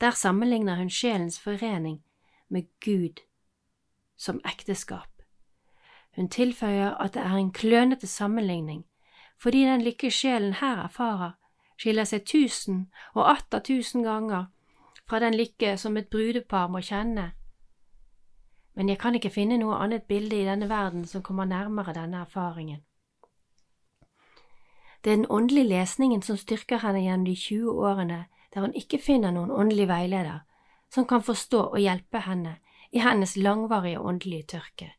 Der 0.00 0.10
sammenligner 0.10 0.76
hun 0.76 0.90
sjelens 0.90 1.40
forening 1.40 2.02
med 2.48 2.68
Gud 2.84 3.24
som 4.16 4.40
ekteskap. 4.44 5.08
Hun 6.16 6.28
tilføyer 6.28 6.94
at 6.94 7.14
det 7.14 7.22
er 7.22 7.36
en 7.36 7.52
klønete 7.52 8.06
sammenligning, 8.06 8.84
fordi 9.42 9.64
den 9.64 9.82
lykke 9.82 10.10
sjelen 10.10 10.52
her 10.52 10.84
erfarer, 10.84 11.32
skiller 11.78 12.04
seg 12.04 12.26
tusen 12.26 12.90
og 13.14 13.30
atter 13.30 13.58
tusen 13.58 14.02
ganger 14.02 14.44
fra 15.08 15.18
den 15.18 15.34
lykke 15.34 15.76
som 15.76 15.96
et 15.96 16.08
brudepar 16.08 16.68
må 16.68 16.80
kjenne 16.80 17.32
men 18.74 18.88
jeg 18.88 18.98
kan 18.98 19.14
ikke 19.14 19.32
finne 19.32 19.58
noe 19.60 19.76
annet 19.84 20.06
bilde 20.08 20.38
i 20.38 20.46
denne 20.48 20.68
verden 20.68 21.04
som 21.08 21.22
kommer 21.22 21.44
nærmere 21.44 21.92
denne 21.92 22.22
erfaringen. 22.24 22.80
Det 25.04 25.12
er 25.12 25.16
den 25.16 25.30
åndelige 25.30 25.68
lesningen 25.68 26.22
som 26.22 26.36
styrker 26.36 26.78
henne 26.78 27.02
gjennom 27.02 27.26
de 27.26 27.34
20 27.36 27.70
årene 27.70 28.24
der 28.54 28.60
hun 28.60 28.74
ikke 28.74 29.00
finner 29.02 29.32
noen 29.32 29.50
åndelig 29.50 29.88
veileder 29.88 30.44
som 30.92 31.06
kan 31.06 31.22
forstå 31.22 31.60
og 31.60 31.80
hjelpe 31.80 32.20
henne 32.22 32.58
i 32.92 33.00
hennes 33.00 33.36
langvarige 33.36 34.00
åndelige 34.00 34.42
tørke. 34.56 34.92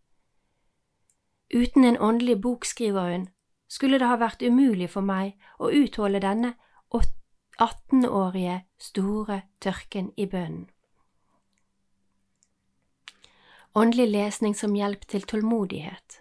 Uten 1.53 1.85
en 1.85 1.97
åndelig 1.97 2.41
bok, 2.41 2.65
skriver 2.65 3.11
hun, 3.11 3.29
skulle 3.69 3.99
det 3.99 4.07
ha 4.07 4.17
vært 4.17 4.41
umulig 4.41 4.89
for 4.89 5.05
meg 5.05 5.37
å 5.59 5.69
utholde 5.69 6.21
denne 6.21 6.55
18-årige 7.61 8.63
store 8.77 9.41
tørken 9.61 10.11
i 10.17 10.25
bønnen. 10.25 10.69
Åndelig 13.75 14.07
lesning 14.09 14.55
som 14.55 14.75
hjelp 14.75 15.07
til 15.09 15.25
tålmodighet. 15.25 16.19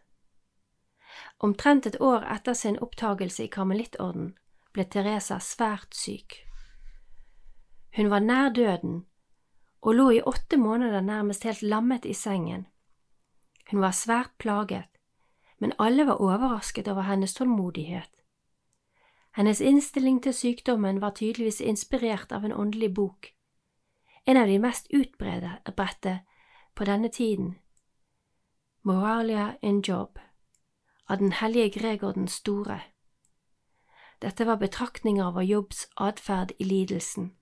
Omtrent 1.39 1.87
et 1.87 1.99
år 2.01 2.25
etter 2.33 2.57
sin 2.57 2.79
opptagelse 2.81 3.45
i 3.45 3.51
karmelittorden 3.53 4.33
ble 4.73 4.87
Teresa 4.89 5.37
svært 5.41 5.97
syk. 5.97 6.39
Hun 7.97 8.09
var 8.09 8.25
nær 8.25 8.49
døden 8.57 9.03
og 9.83 9.95
lå 9.95 10.11
i 10.11 10.23
åtte 10.23 10.57
måneder 10.57 11.01
nærmest 11.01 11.45
helt 11.45 11.63
lammet 11.63 12.05
i 12.05 12.15
sengen. 12.15 12.67
Hun 13.71 13.81
var 13.81 13.91
svært 13.91 14.31
plaget, 14.39 14.85
men 15.59 15.73
alle 15.79 16.07
var 16.07 16.21
overrasket 16.23 16.89
over 16.89 17.03
hennes 17.03 17.35
tålmodighet. 17.35 18.11
Hennes 19.37 19.61
innstilling 19.61 20.23
til 20.23 20.35
sykdommen 20.35 21.01
var 21.01 21.11
tydeligvis 21.11 21.61
inspirert 21.61 22.33
av 22.33 22.45
en 22.45 22.53
åndelig 22.53 22.95
bok, 22.95 23.33
en 24.27 24.37
av 24.37 24.47
de 24.47 24.59
mest 24.59 24.87
utbredte 24.95 26.21
på 26.75 26.85
denne 26.85 27.09
tiden, 27.09 27.57
Moralia 28.85 29.55
in 29.63 29.81
Job, 29.81 30.19
av 31.09 31.19
den 31.19 31.33
hellige 31.33 31.71
Gregor 31.79 32.13
den 32.13 32.29
store. 32.29 32.81
Dette 34.23 34.47
var 34.47 34.57
betraktninger 34.57 35.27
over 35.27 35.43
Jobbs 35.43 35.89
atferd 35.97 36.53
i 36.59 36.65
lidelsen. 36.65 37.33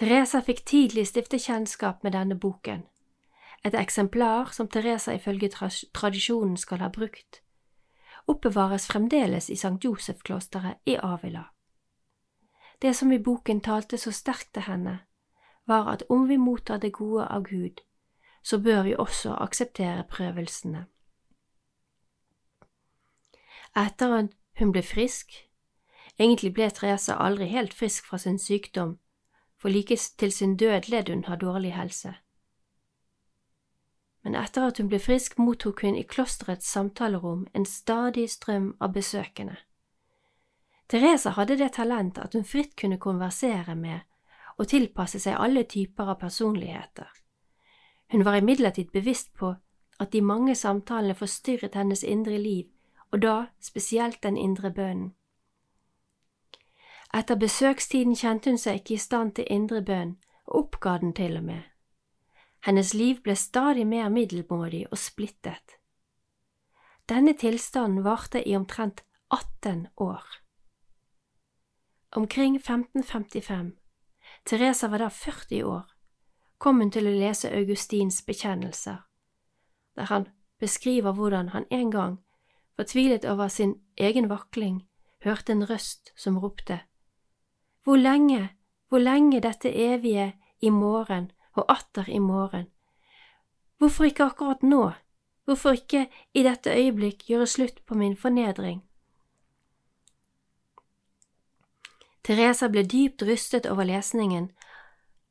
Teresa 0.00 0.40
fikk 0.40 0.62
tidlig 0.64 1.02
stifte 1.10 1.36
kjennskap 1.36 1.98
med 2.02 2.14
denne 2.16 2.38
boken, 2.40 2.86
et 3.68 3.74
eksemplar 3.76 4.48
som 4.56 4.68
Teresa 4.68 5.12
ifølge 5.12 5.50
tradisjonen 5.52 6.56
skal 6.56 6.80
ha 6.80 6.88
brukt, 6.88 7.42
oppbevares 8.24 8.86
fremdeles 8.88 9.50
i 9.50 9.58
St. 9.60 9.76
Josef-klosteret 9.84 10.80
i 10.88 10.94
Avila. 10.96 11.42
Det 12.80 12.94
som 12.96 13.12
i 13.12 13.18
boken 13.18 13.60
talte 13.60 13.98
så 13.98 14.12
sterkt 14.12 14.54
til 14.54 14.64
henne, 14.70 15.00
var 15.68 15.92
at 15.92 16.06
om 16.08 16.24
vi 16.28 16.40
mottar 16.40 16.80
det 16.80 16.92
gode 16.96 17.28
av 17.28 17.44
Gud, 17.44 17.84
så 18.42 18.58
bør 18.58 18.82
vi 18.82 18.96
også 18.96 19.36
akseptere 19.36 20.08
prøvelsene. 20.08 20.86
Etter 23.76 24.16
at 24.16 24.32
hun 24.58 24.72
ble 24.72 24.82
frisk, 24.82 25.28
egentlig 26.16 26.54
ble 26.54 26.70
Therese 26.72 27.20
aldri 27.20 27.52
helt 27.52 27.76
frisk 27.76 28.08
fra 28.08 28.18
sin 28.18 28.38
sykdom, 28.38 28.96
for 29.60 29.68
like 29.68 29.96
til 29.96 30.32
sin 30.32 30.56
død 30.56 30.88
led 30.88 31.08
hun 31.08 31.24
av 31.24 31.38
dårlig 31.38 31.74
helse. 31.76 32.14
Men 34.24 34.36
etter 34.36 34.66
at 34.66 34.78
hun 34.78 34.88
ble 34.88 34.98
frisk, 35.00 35.38
mottok 35.38 35.82
hun 35.84 35.96
i 35.96 36.04
klosterets 36.04 36.68
samtalerom 36.68 37.46
en 37.54 37.66
stadig 37.66 38.28
strøm 38.30 38.74
av 38.80 38.92
besøkende. 38.92 39.56
Therese 40.88 41.36
hadde 41.36 41.56
det 41.56 41.72
talent 41.72 42.18
at 42.18 42.34
hun 42.34 42.44
fritt 42.44 42.76
kunne 42.76 42.98
konversere 42.98 43.74
med 43.74 44.00
og 44.58 44.68
tilpasse 44.68 45.20
seg 45.22 45.38
alle 45.40 45.64
typer 45.64 46.10
av 46.12 46.18
personligheter. 46.20 47.08
Hun 48.12 48.24
var 48.24 48.40
imidlertid 48.40 48.90
bevisst 48.92 49.32
på 49.38 49.54
at 50.00 50.12
de 50.12 50.20
mange 50.20 50.54
samtalene 50.54 51.14
forstyrret 51.14 51.74
hennes 51.74 52.02
indre 52.04 52.38
liv, 52.38 52.66
og 53.12 53.22
da 53.22 53.34
spesielt 53.60 54.22
den 54.22 54.36
indre 54.36 54.70
bønnen. 54.70 55.14
Etter 57.14 57.36
besøkstiden 57.36 58.14
kjente 58.14 58.52
hun 58.52 58.58
seg 58.58 58.80
ikke 58.80 58.94
i 58.94 59.02
stand 59.02 59.34
til 59.34 59.48
indre 59.50 59.82
bønn, 59.82 60.16
og 60.46 60.64
oppga 60.64 60.98
den 61.02 61.12
til 61.14 61.36
og 61.40 61.44
med. 61.44 61.62
Hennes 62.66 62.92
liv 62.94 63.22
ble 63.24 63.34
stadig 63.36 63.86
mer 63.86 64.08
middelmådig 64.08 64.86
og 64.90 64.98
splittet. 64.98 65.78
Denne 67.08 67.34
tilstanden 67.34 68.04
varte 68.04 68.42
i 68.48 68.54
omtrent 68.56 69.02
18 69.30 69.88
år. 69.96 70.24
Omkring 72.12 72.56
1555 72.56 73.72
Teresa 74.44 74.88
var 74.88 74.98
da 74.98 75.08
40 75.10 75.64
år, 75.64 75.86
kom 76.58 76.80
hun 76.80 76.90
til 76.90 77.06
å 77.06 77.14
lese 77.14 77.50
Augustins 77.54 78.22
bekjennelser, 78.26 79.02
der 79.96 80.10
han 80.10 80.26
beskriver 80.58 81.12
hvordan 81.12 81.48
han 81.54 81.66
en 81.70 81.90
gang, 81.90 82.18
fortvilet 82.76 83.24
over 83.24 83.48
sin 83.48 83.76
egen 83.96 84.28
vakling, 84.30 84.86
hørte 85.24 85.52
en 85.52 85.66
røst 85.70 86.12
som 86.16 86.38
ropte, 86.38 86.80
Hvor 87.84 87.96
lenge, 87.96 88.48
hvor 88.88 88.98
lenge 88.98 89.40
dette 89.40 89.72
evige 89.72 90.32
i 90.60 90.70
morgen 90.70 91.30
og 91.52 91.64
atter 91.68 92.08
i 92.08 92.18
morgen. 92.18 92.66
Hvorfor 93.78 94.04
ikke 94.04 94.24
akkurat 94.24 94.62
nå? 94.62 94.90
Hvorfor 95.44 95.70
ikke 95.70 96.08
i 96.34 96.42
dette 96.42 96.70
øyeblikk 96.70 97.26
gjøre 97.26 97.46
slutt 97.46 97.86
på 97.86 97.94
min 97.94 98.16
fornedring? 98.16 98.82
Teresa 102.24 102.68
ble 102.68 102.84
dypt 102.84 103.22
rystet 103.22 103.66
over 103.66 103.84
lesningen 103.84 104.50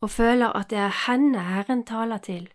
og 0.01 0.09
føler 0.09 0.55
at 0.57 0.69
det 0.69 0.79
er 0.79 0.95
henne 1.05 1.43
Herren 1.43 1.85
taler 1.85 2.17
til. 2.17 2.49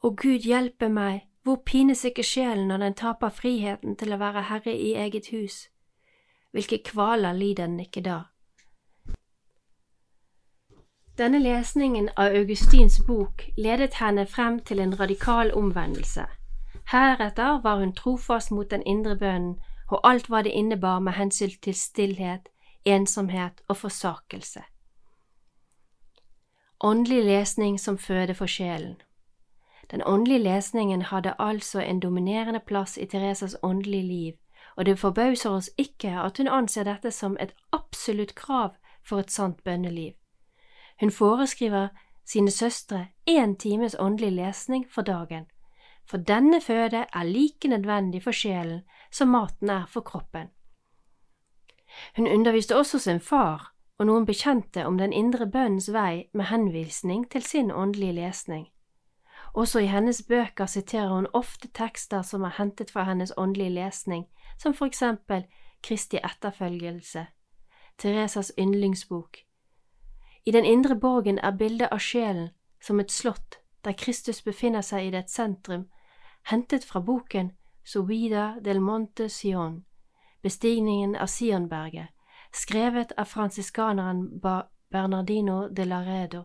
Og 0.00 0.16
Gud 0.16 0.46
hjelpe 0.46 0.88
meg, 0.88 1.26
hvor 1.42 1.56
pines 1.66 2.04
ikke 2.04 2.22
sjelen 2.22 2.68
når 2.68 2.78
den 2.78 2.94
taper 2.94 3.28
friheten 3.28 3.96
til 3.96 4.12
å 4.12 4.20
være 4.20 4.46
herre 4.50 4.72
i 4.76 4.94
eget 4.94 5.30
hus? 5.32 5.68
Hvilke 6.52 6.78
kvaler 6.84 7.32
lider 7.32 7.66
den 7.66 7.80
ikke 7.80 8.00
da? 8.00 8.18
Denne 11.18 11.38
lesningen 11.38 12.10
av 12.16 12.26
Augustins 12.26 13.06
bok 13.06 13.50
ledet 13.56 13.94
henne 13.94 14.26
frem 14.26 14.58
til 14.60 14.80
en 14.80 15.00
radikal 15.00 15.52
omvendelse. 15.56 16.26
Heretter 16.92 17.62
var 17.62 17.78
hun 17.78 17.92
trofast 17.92 18.50
mot 18.50 18.70
den 18.70 18.82
indre 18.82 19.16
bønnen 19.16 19.54
og 19.88 20.00
alt 20.04 20.28
hva 20.28 20.42
det 20.42 20.52
innebar 20.52 20.98
med 21.00 21.16
hensyn 21.16 21.54
til 21.62 21.74
stillhet, 21.74 22.48
ensomhet 22.84 23.62
og 23.68 23.76
forsakelse. 23.76 24.60
Åndelig 26.80 27.24
lesning 27.24 27.80
som 27.80 27.98
føde 27.98 28.34
for 28.34 28.46
sjelen 28.46 29.00
Den 29.90 30.02
åndelige 30.06 30.38
lesningen 30.38 31.02
hadde 31.02 31.34
altså 31.38 31.80
en 31.80 32.00
dominerende 32.00 32.60
plass 32.60 32.98
i 32.98 33.06
Teresas 33.06 33.56
åndelige 33.62 34.02
liv, 34.02 34.32
og 34.76 34.86
det 34.86 34.98
forbauser 34.98 35.50
oss 35.50 35.70
ikke 35.78 36.10
at 36.20 36.38
hun 36.38 36.48
anser 36.48 36.84
dette 36.84 37.10
som 37.10 37.36
et 37.40 37.54
absolutt 37.72 38.34
krav 38.34 38.70
for 39.02 39.18
et 39.18 39.30
sant 39.30 39.64
bønneliv. 39.64 40.12
Hun 41.00 41.10
foreskriver 41.10 41.88
sine 42.24 42.50
søstre 42.50 43.06
én 43.30 43.56
times 43.56 43.96
åndelig 43.98 44.32
lesning 44.32 44.86
for 44.90 45.02
dagen, 45.02 45.46
for 46.06 46.16
denne 46.16 46.60
føde 46.60 47.06
er 47.12 47.22
like 47.24 47.68
nødvendig 47.68 48.22
for 48.22 48.30
sjelen 48.30 48.80
som 49.10 49.28
maten 49.28 49.70
er 49.70 49.86
for 49.86 50.00
kroppen. 50.00 50.48
Hun 52.16 52.28
underviste 52.28 52.76
også 52.76 52.98
sin 52.98 53.20
far 53.20 53.72
og 53.98 54.06
noen 54.06 54.26
bekjente 54.26 54.84
om 54.86 54.98
den 54.98 55.12
indre 55.12 55.46
bønnens 55.46 55.92
vei 55.92 56.28
med 56.34 56.44
henvisning 56.44 57.30
til 57.30 57.42
sin 57.42 57.70
åndelige 57.70 58.12
lesning. 58.12 58.66
Også 59.54 59.78
i 59.78 59.86
hennes 59.86 60.22
bøker 60.28 60.66
siterer 60.66 61.14
hun 61.14 61.26
ofte 61.32 61.68
tekster 61.68 62.22
som 62.22 62.44
er 62.44 62.56
hentet 62.58 62.90
fra 62.90 63.06
hennes 63.08 63.32
åndelige 63.36 63.70
lesning, 63.70 64.26
som 64.58 64.74
for 64.74 64.86
eksempel 64.86 65.46
Kristi 65.82 66.16
etterfølgelse, 66.16 67.26
Teresas 67.98 68.52
yndlingsbok. 68.58 69.45
I 70.46 70.52
den 70.52 70.64
indre 70.64 70.94
borgen 70.94 71.38
er 71.42 71.56
bildet 71.58 71.90
av 71.90 71.98
sjelen 71.98 72.50
som 72.80 73.00
et 73.02 73.10
slott 73.10 73.58
der 73.82 73.96
Kristus 73.98 74.44
befinner 74.46 74.82
seg 74.86 75.08
i 75.08 75.10
dets 75.14 75.34
sentrum, 75.34 75.88
hentet 76.46 76.84
fra 76.86 77.00
boken 77.02 77.50
Subida 77.86 78.60
del 78.62 78.80
Monte 78.80 79.28
Sion, 79.28 79.84
Bestigningen 80.42 81.16
av 81.16 81.26
Sionberget, 81.26 82.08
skrevet 82.54 83.12
av 83.18 83.26
fransiskaneren 83.30 84.40
Bernardino 84.90 85.68
de 85.68 85.84
Laredo. 85.84 86.44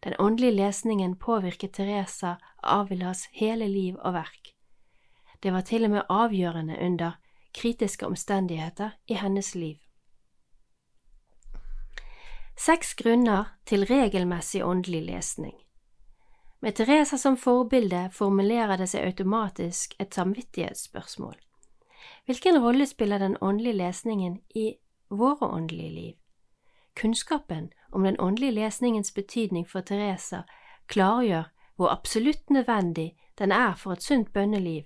Den 0.00 0.16
åndelige 0.18 0.56
lesningen 0.56 1.16
påvirket 1.16 1.72
Teresa 1.72 2.36
Avilas 2.62 3.28
hele 3.32 3.68
liv 3.68 3.96
og 4.00 4.16
verk. 4.16 4.54
Det 5.40 5.52
var 5.52 5.60
til 5.60 5.84
og 5.84 5.90
med 5.90 6.08
avgjørende 6.08 6.76
under 6.80 7.20
kritiske 7.54 8.06
omstendigheter 8.06 8.96
i 9.06 9.14
hennes 9.14 9.54
liv. 9.54 9.83
Seks 12.56 12.94
grunner 12.94 13.44
til 13.66 13.82
regelmessig 13.84 14.64
åndelig 14.64 15.02
lesning 15.02 15.54
Med 16.60 16.72
Teresa 16.72 17.16
som 17.16 17.36
forbilde 17.36 18.08
formulerer 18.12 18.78
det 18.78 18.86
seg 18.92 19.08
automatisk 19.08 19.96
et 19.98 20.14
samvittighetsspørsmål. 20.14 21.34
Hvilken 22.24 22.60
rolle 22.62 22.86
spiller 22.86 23.18
den 23.18 23.36
åndelige 23.40 23.76
lesningen 23.76 24.38
i 24.54 24.76
våre 25.10 25.50
åndelige 25.50 25.90
liv? 25.90 26.14
Kunnskapen 26.94 27.72
om 27.92 28.04
den 28.04 28.20
åndelige 28.20 28.54
lesningens 28.54 29.12
betydning 29.12 29.66
for 29.68 29.80
Teresa 29.80 30.42
klargjør 30.86 31.50
hvor 31.76 31.90
absolutt 31.90 32.50
nødvendig 32.50 33.16
den 33.38 33.52
er 33.52 33.74
for 33.74 33.92
et 33.92 34.02
sunt 34.02 34.32
bønneliv, 34.32 34.82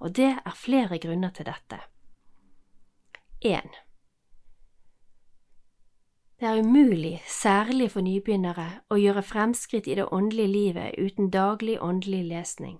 og 0.00 0.16
det 0.16 0.36
er 0.44 0.54
flere 0.54 0.98
grunner 0.98 1.30
til 1.30 1.46
dette. 1.46 1.80
1. 3.40 3.85
Det 6.40 6.48
er 6.48 6.58
umulig, 6.58 7.22
særlig 7.26 7.90
for 7.90 8.04
nybegynnere, 8.04 8.66
å 8.92 8.98
gjøre 9.00 9.22
fremskritt 9.24 9.86
i 9.88 9.94
det 9.96 10.04
åndelige 10.12 10.52
livet 10.52 10.98
uten 10.98 11.30
daglig 11.32 11.78
åndelig 11.80 12.24
lesning. 12.28 12.74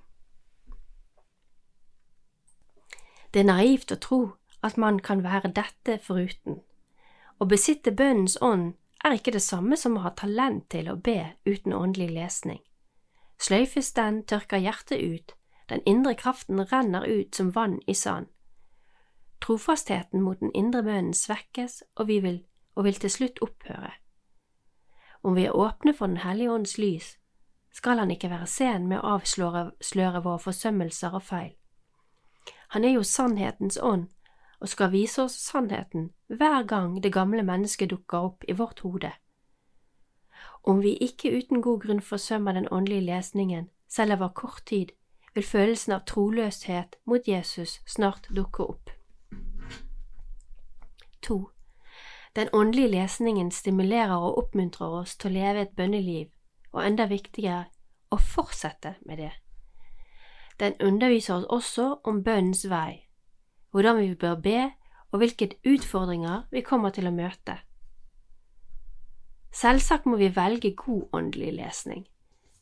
Det 3.33 3.41
er 3.41 3.49
naivt 3.49 3.93
å 3.93 3.97
tro 3.97 4.19
at 4.63 4.77
man 4.77 4.99
kan 5.01 5.23
være 5.25 5.55
dette 5.57 5.97
foruten. 6.05 6.59
Å 7.41 7.49
besitte 7.49 7.95
bønnens 7.97 8.37
ånd 8.45 8.75
er 9.05 9.17
ikke 9.17 9.33
det 9.33 9.43
samme 9.43 9.77
som 9.81 9.97
å 9.97 10.03
ha 10.05 10.13
talent 10.13 10.69
til 10.69 10.91
å 10.93 10.97
be 10.97 11.33
uten 11.49 11.73
åndelig 11.73 12.11
lesning. 12.13 12.61
Sløyfes 13.41 13.93
den, 13.97 14.23
tørker 14.25 14.61
hjertet 14.61 15.01
ut, 15.01 15.33
den 15.69 15.81
indre 15.87 16.13
kraften 16.15 16.61
renner 16.61 17.09
ut 17.09 17.35
som 17.35 17.55
vann 17.57 17.79
i 17.87 17.95
sand. 17.95 18.29
Trofastheten 19.41 20.21
mot 20.21 20.41
den 20.41 20.53
indre 20.53 20.83
bønnen 20.83 21.15
svekkes, 21.15 21.83
og 21.97 22.09
vi 22.13 22.21
vil, 22.21 22.39
og 22.77 22.85
vil 22.85 22.99
til 23.01 23.11
slutt 23.11 23.43
opphøre. 23.43 23.93
Om 25.23 25.37
vi 25.37 25.45
er 25.45 25.57
åpne 25.57 25.95
for 25.95 26.07
Den 26.07 26.23
hellige 26.23 26.53
ånds 26.53 26.79
lys, 26.79 27.17
skal 27.73 27.99
han 27.99 28.11
ikke 28.11 28.31
være 28.31 28.47
sen 28.47 28.87
med 28.89 29.01
å 29.01 29.17
avsløre 29.17 30.23
våre 30.23 30.39
forsømmelser 30.39 31.15
og 31.15 31.23
feil. 31.23 31.55
Han 32.69 32.85
er 32.85 32.97
jo 32.97 33.03
sannhetens 33.03 33.79
ånd 33.83 34.09
og 34.61 34.69
skal 34.69 34.93
vise 34.93 35.23
oss 35.23 35.37
sannheten 35.37 36.11
hver 36.27 36.63
gang 36.63 37.03
det 37.03 37.13
gamle 37.13 37.43
mennesket 37.43 37.91
dukker 37.91 38.31
opp 38.31 38.45
i 38.49 38.57
vårt 38.57 38.81
hode. 38.81 39.13
Om 40.65 40.81
vi 40.83 40.97
ikke 41.01 41.31
uten 41.37 41.63
god 41.63 41.81
grunn 41.85 42.01
forsømmer 42.01 42.53
den 42.53 42.69
åndelige 42.73 43.07
lesningen, 43.07 43.69
selv 43.89 44.13
over 44.13 44.29
kort 44.29 44.63
tid, 44.67 44.87
vil 45.35 45.45
følelsen 45.45 45.93
av 45.93 46.07
troløshet 46.09 46.97
mot 47.05 47.29
Jesus 47.29 47.81
snart 47.87 48.29
dukke 48.37 48.65
opp. 48.65 48.91
2. 51.23 51.56
Den 52.37 52.49
åndelige 52.53 52.89
lesningen 52.89 53.51
stimulerer 53.51 54.17
og 54.17 54.39
oppmuntrer 54.39 54.99
oss 54.99 55.17
til 55.17 55.31
å 55.31 55.35
leve 55.39 55.63
et 55.65 55.77
bønneliv, 55.77 56.27
og 56.73 56.85
enda 56.85 57.07
viktigere, 57.09 57.65
å 58.13 58.19
fortsette 58.21 58.95
med 59.09 59.19
det. 59.19 59.31
Den 60.61 60.77
underviser 60.81 61.35
oss 61.35 61.47
også 61.49 61.87
om 62.05 62.21
bønnens 62.25 62.67
vei, 62.69 63.09
hvordan 63.73 64.03
vi 64.03 64.15
bør 64.15 64.37
be, 64.45 64.61
og 65.13 65.23
hvilke 65.23 65.49
utfordringer 65.65 66.45
vi 66.53 66.61
kommer 66.61 66.93
til 66.93 67.09
å 67.09 67.15
møte. 67.15 67.57
Selvsagt 69.57 70.05
må 70.05 70.21
vi 70.21 70.29
velge 70.29 70.75
god 70.77 71.09
åndelig 71.17 71.55
lesning. 71.57 72.05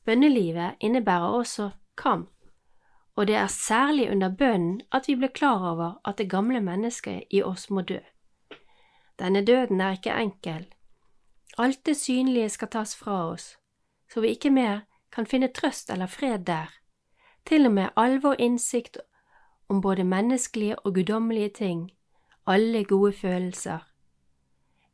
Bønnelivet 0.06 0.78
innebærer 0.80 1.34
også 1.40 1.70
kamp, 1.98 2.30
og 3.16 3.26
det 3.26 3.34
er 3.42 3.50
særlig 3.50 4.10
under 4.10 4.30
bønnen 4.30 4.82
at 4.92 5.08
vi 5.08 5.16
blir 5.18 5.34
klar 5.34 5.66
over 5.72 5.98
at 6.04 6.18
det 6.18 6.30
gamle 6.30 6.60
mennesket 6.62 7.26
i 7.30 7.42
oss 7.42 7.70
må 7.70 7.82
dø. 7.82 7.98
Denne 9.18 9.44
døden 9.44 9.80
er 9.80 9.90
ikke 9.90 10.10
enkel. 10.22 10.66
Alt 11.58 11.86
det 11.86 11.96
synlige 11.96 12.48
skal 12.48 12.68
tas 12.68 12.96
fra 12.96 13.30
oss, 13.30 13.58
så 14.12 14.20
vi 14.20 14.28
ikke 14.28 14.50
mer 14.50 14.80
kan 15.12 15.26
finne 15.26 15.48
trøst 15.48 15.90
eller 15.90 16.06
fred 16.06 16.38
der. 16.38 16.72
Til 17.46 17.66
og 17.66 17.72
med 17.72 17.88
all 17.96 18.22
vår 18.22 18.34
innsikt 18.38 18.98
om 19.68 19.80
både 19.80 20.04
menneskelige 20.04 20.78
og 20.78 20.94
guddommelige 20.94 21.48
ting, 21.48 21.90
alle 22.46 22.84
gode 22.84 23.12
følelser. 23.12 23.78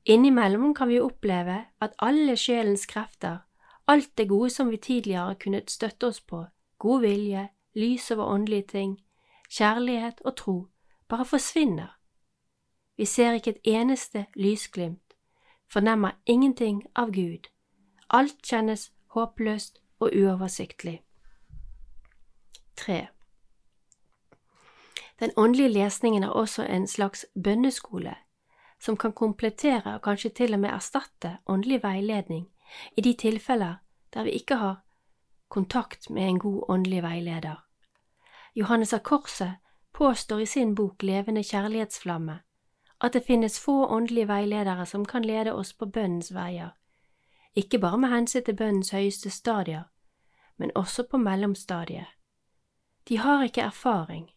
Innimellom 0.04 0.74
kan 0.74 0.88
vi 0.88 1.00
oppleve 1.00 1.64
at 1.80 1.92
alle 1.98 2.36
sjelens 2.36 2.86
krefter, 2.86 3.38
alt 3.88 4.18
det 4.18 4.28
gode 4.28 4.50
som 4.50 4.70
vi 4.70 4.76
tidligere 4.76 5.34
kunne 5.34 5.62
støtte 5.68 6.06
oss 6.06 6.20
på, 6.20 6.44
god 6.78 7.00
vilje, 7.00 7.48
lys 7.74 8.10
over 8.10 8.24
åndelige 8.24 8.62
ting, 8.62 8.98
kjærlighet 9.50 10.20
og 10.24 10.36
tro, 10.36 10.66
bare 11.08 11.24
forsvinner. 11.24 11.99
Vi 13.00 13.04
ser 13.04 13.32
ikke 13.32 13.50
et 13.50 13.60
eneste 13.64 14.26
lysglimt, 14.36 15.14
fornemmer 15.72 16.10
ingenting 16.26 16.82
av 16.94 17.12
Gud. 17.12 17.46
Alt 18.10 18.42
kjennes 18.44 18.90
håpløst 19.14 19.78
og 20.00 20.10
uoversiktlig. 20.12 21.00
3. 22.76 23.06
Den 25.20 25.32
åndelige 25.36 25.68
lesningen 25.68 26.22
er 26.22 26.28
også 26.28 26.66
en 26.66 26.86
slags 26.86 27.24
bønneskole, 27.44 28.14
som 28.80 28.96
kan 28.96 29.12
komplettere 29.12 29.94
og 29.94 30.02
kanskje 30.02 30.30
til 30.30 30.54
og 30.54 30.60
med 30.60 30.70
erstatte 30.70 31.38
åndelig 31.46 31.80
veiledning 31.82 32.50
i 32.96 33.00
de 33.00 33.14
tilfeller 33.14 33.74
der 34.14 34.28
vi 34.28 34.30
ikke 34.30 34.56
har 34.56 34.84
kontakt 35.48 36.10
med 36.10 36.28
en 36.28 36.38
god 36.38 36.64
åndelig 36.68 37.02
veileder. 37.02 37.64
Johannes 38.54 38.92
av 38.92 38.98
Korset 38.98 39.56
påstår 39.92 40.40
i 40.40 40.46
sin 40.46 40.74
bok 40.74 41.02
Levende 41.02 41.42
kjærlighetsflamme 41.42 42.40
at 43.00 43.12
det 43.12 43.24
finnes 43.24 43.60
få 43.60 43.86
åndelige 43.86 44.28
veiledere 44.28 44.86
som 44.86 45.04
kan 45.04 45.22
lede 45.24 45.52
oss 45.52 45.72
på 45.72 45.86
bønnens 45.86 46.34
veier. 46.34 46.70
ikke 47.56 47.78
bare 47.78 47.98
med 47.98 48.08
hensyn 48.08 48.44
til 48.44 48.56
bønnens 48.56 48.90
høyeste 48.90 49.30
stadier, 49.30 49.82
men 50.56 50.70
også 50.74 51.02
på 51.10 51.16
mellomstadiet. 51.16 52.06
De 53.08 53.18
har 53.18 53.42
ikke 53.42 53.60
erfaring. 53.60 54.30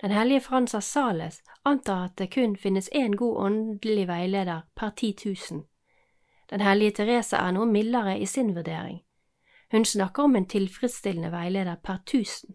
Den 0.00 0.10
hellige 0.10 0.40
Frans 0.40 0.74
av 0.74 0.80
Sales 0.80 1.42
antar 1.64 2.04
at 2.04 2.18
det 2.18 2.30
kun 2.34 2.56
finnes 2.56 2.88
én 2.94 3.16
god 3.16 3.36
åndelig 3.36 4.08
veileder 4.08 4.60
per 4.76 4.90
ti 4.90 5.12
tusen. 5.12 5.64
Den 6.50 6.60
hellige 6.60 6.90
Therese 6.90 7.36
er 7.36 7.50
noe 7.50 7.66
mildere 7.66 8.18
i 8.18 8.26
sin 8.26 8.54
vurdering. 8.56 9.02
Hun 9.70 9.84
snakker 9.84 10.22
om 10.22 10.36
en 10.36 10.48
tilfredsstillende 10.48 11.32
veileder 11.32 11.76
per 11.82 11.98
tusen. 12.06 12.54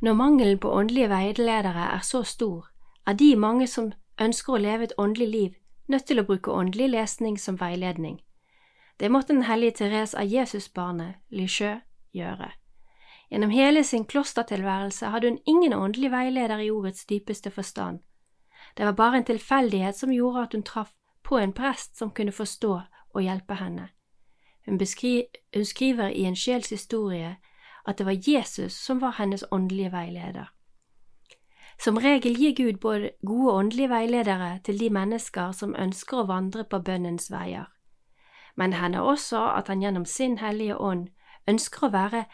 Når 0.00 0.14
mangelen 0.14 0.58
på 0.58 0.70
åndelige 0.72 1.08
veiledere 1.08 1.94
er 1.94 2.00
så 2.00 2.22
stor, 2.22 2.68
er 3.06 3.12
de 3.12 3.36
mange 3.36 3.66
som 3.66 3.92
ønsker 4.20 4.52
å 4.52 4.62
leve 4.62 4.84
et 4.84 4.92
åndelig 4.98 5.28
liv, 5.28 5.54
nødt 5.88 6.06
til 6.06 6.20
å 6.20 6.24
bruke 6.24 6.52
åndelig 6.52 6.88
lesning 6.90 7.38
som 7.38 7.60
veiledning. 7.60 8.20
Det 9.00 9.10
måtte 9.10 9.32
den 9.32 9.42
hellige 9.42 9.70
Therese 9.70 10.18
av 10.18 10.26
Jesusbarnet, 10.26 11.14
Lisieux, 11.30 11.80
gjøre. 12.12 12.50
Gjennom 13.30 13.50
hele 13.50 13.84
sin 13.84 14.04
klostertilværelse 14.04 15.06
hadde 15.06 15.28
hun 15.28 15.38
ingen 15.46 15.72
åndelig 15.72 16.10
veileder 16.10 16.58
i 16.58 16.70
ordets 16.70 17.06
dypeste 17.06 17.50
forstand. 17.50 17.98
Det 18.76 18.86
var 18.86 18.92
bare 18.92 19.16
en 19.16 19.24
tilfeldighet 19.24 19.96
som 19.96 20.12
gjorde 20.12 20.42
at 20.42 20.52
hun 20.52 20.62
traff 20.62 20.92
på 21.22 21.38
en 21.38 21.52
prest 21.52 21.98
som 21.98 22.10
kunne 22.10 22.32
forstå 22.32 22.80
og 23.14 23.22
hjelpe 23.22 23.54
henne. 23.54 23.88
Hun, 24.66 24.78
hun 25.54 25.64
skriver 25.64 26.08
i 26.08 26.24
en 26.24 26.36
sjels 26.36 26.70
historie 26.70 27.36
at 27.86 27.98
det 27.98 28.06
var 28.06 28.28
Jesus 28.28 28.72
som 28.72 29.00
var 29.00 29.16
hennes 29.18 29.44
åndelige 29.50 29.92
veileder. 29.92 30.50
Som 31.78 31.98
regel 31.98 32.36
gir 32.38 32.54
Gud 32.54 32.80
både 32.80 33.10
gode 33.26 33.52
åndelige 33.52 33.88
veiledere 33.88 34.60
til 34.64 34.78
de 34.80 34.90
mennesker 34.90 35.52
som 35.52 35.74
ønsker 35.78 36.22
å 36.22 36.28
vandre 36.28 36.64
på 36.64 36.78
bønnens 36.78 37.30
veier, 37.30 37.66
men 38.56 38.70
det 38.70 38.80
hender 38.80 39.00
også 39.00 39.40
at 39.58 39.68
han 39.68 39.82
gjennom 39.82 40.04
sin 40.04 40.38
hellige 40.38 40.76
ånd 40.76 41.08
ønsker 41.48 41.86
å 41.86 41.92
være 41.92 42.24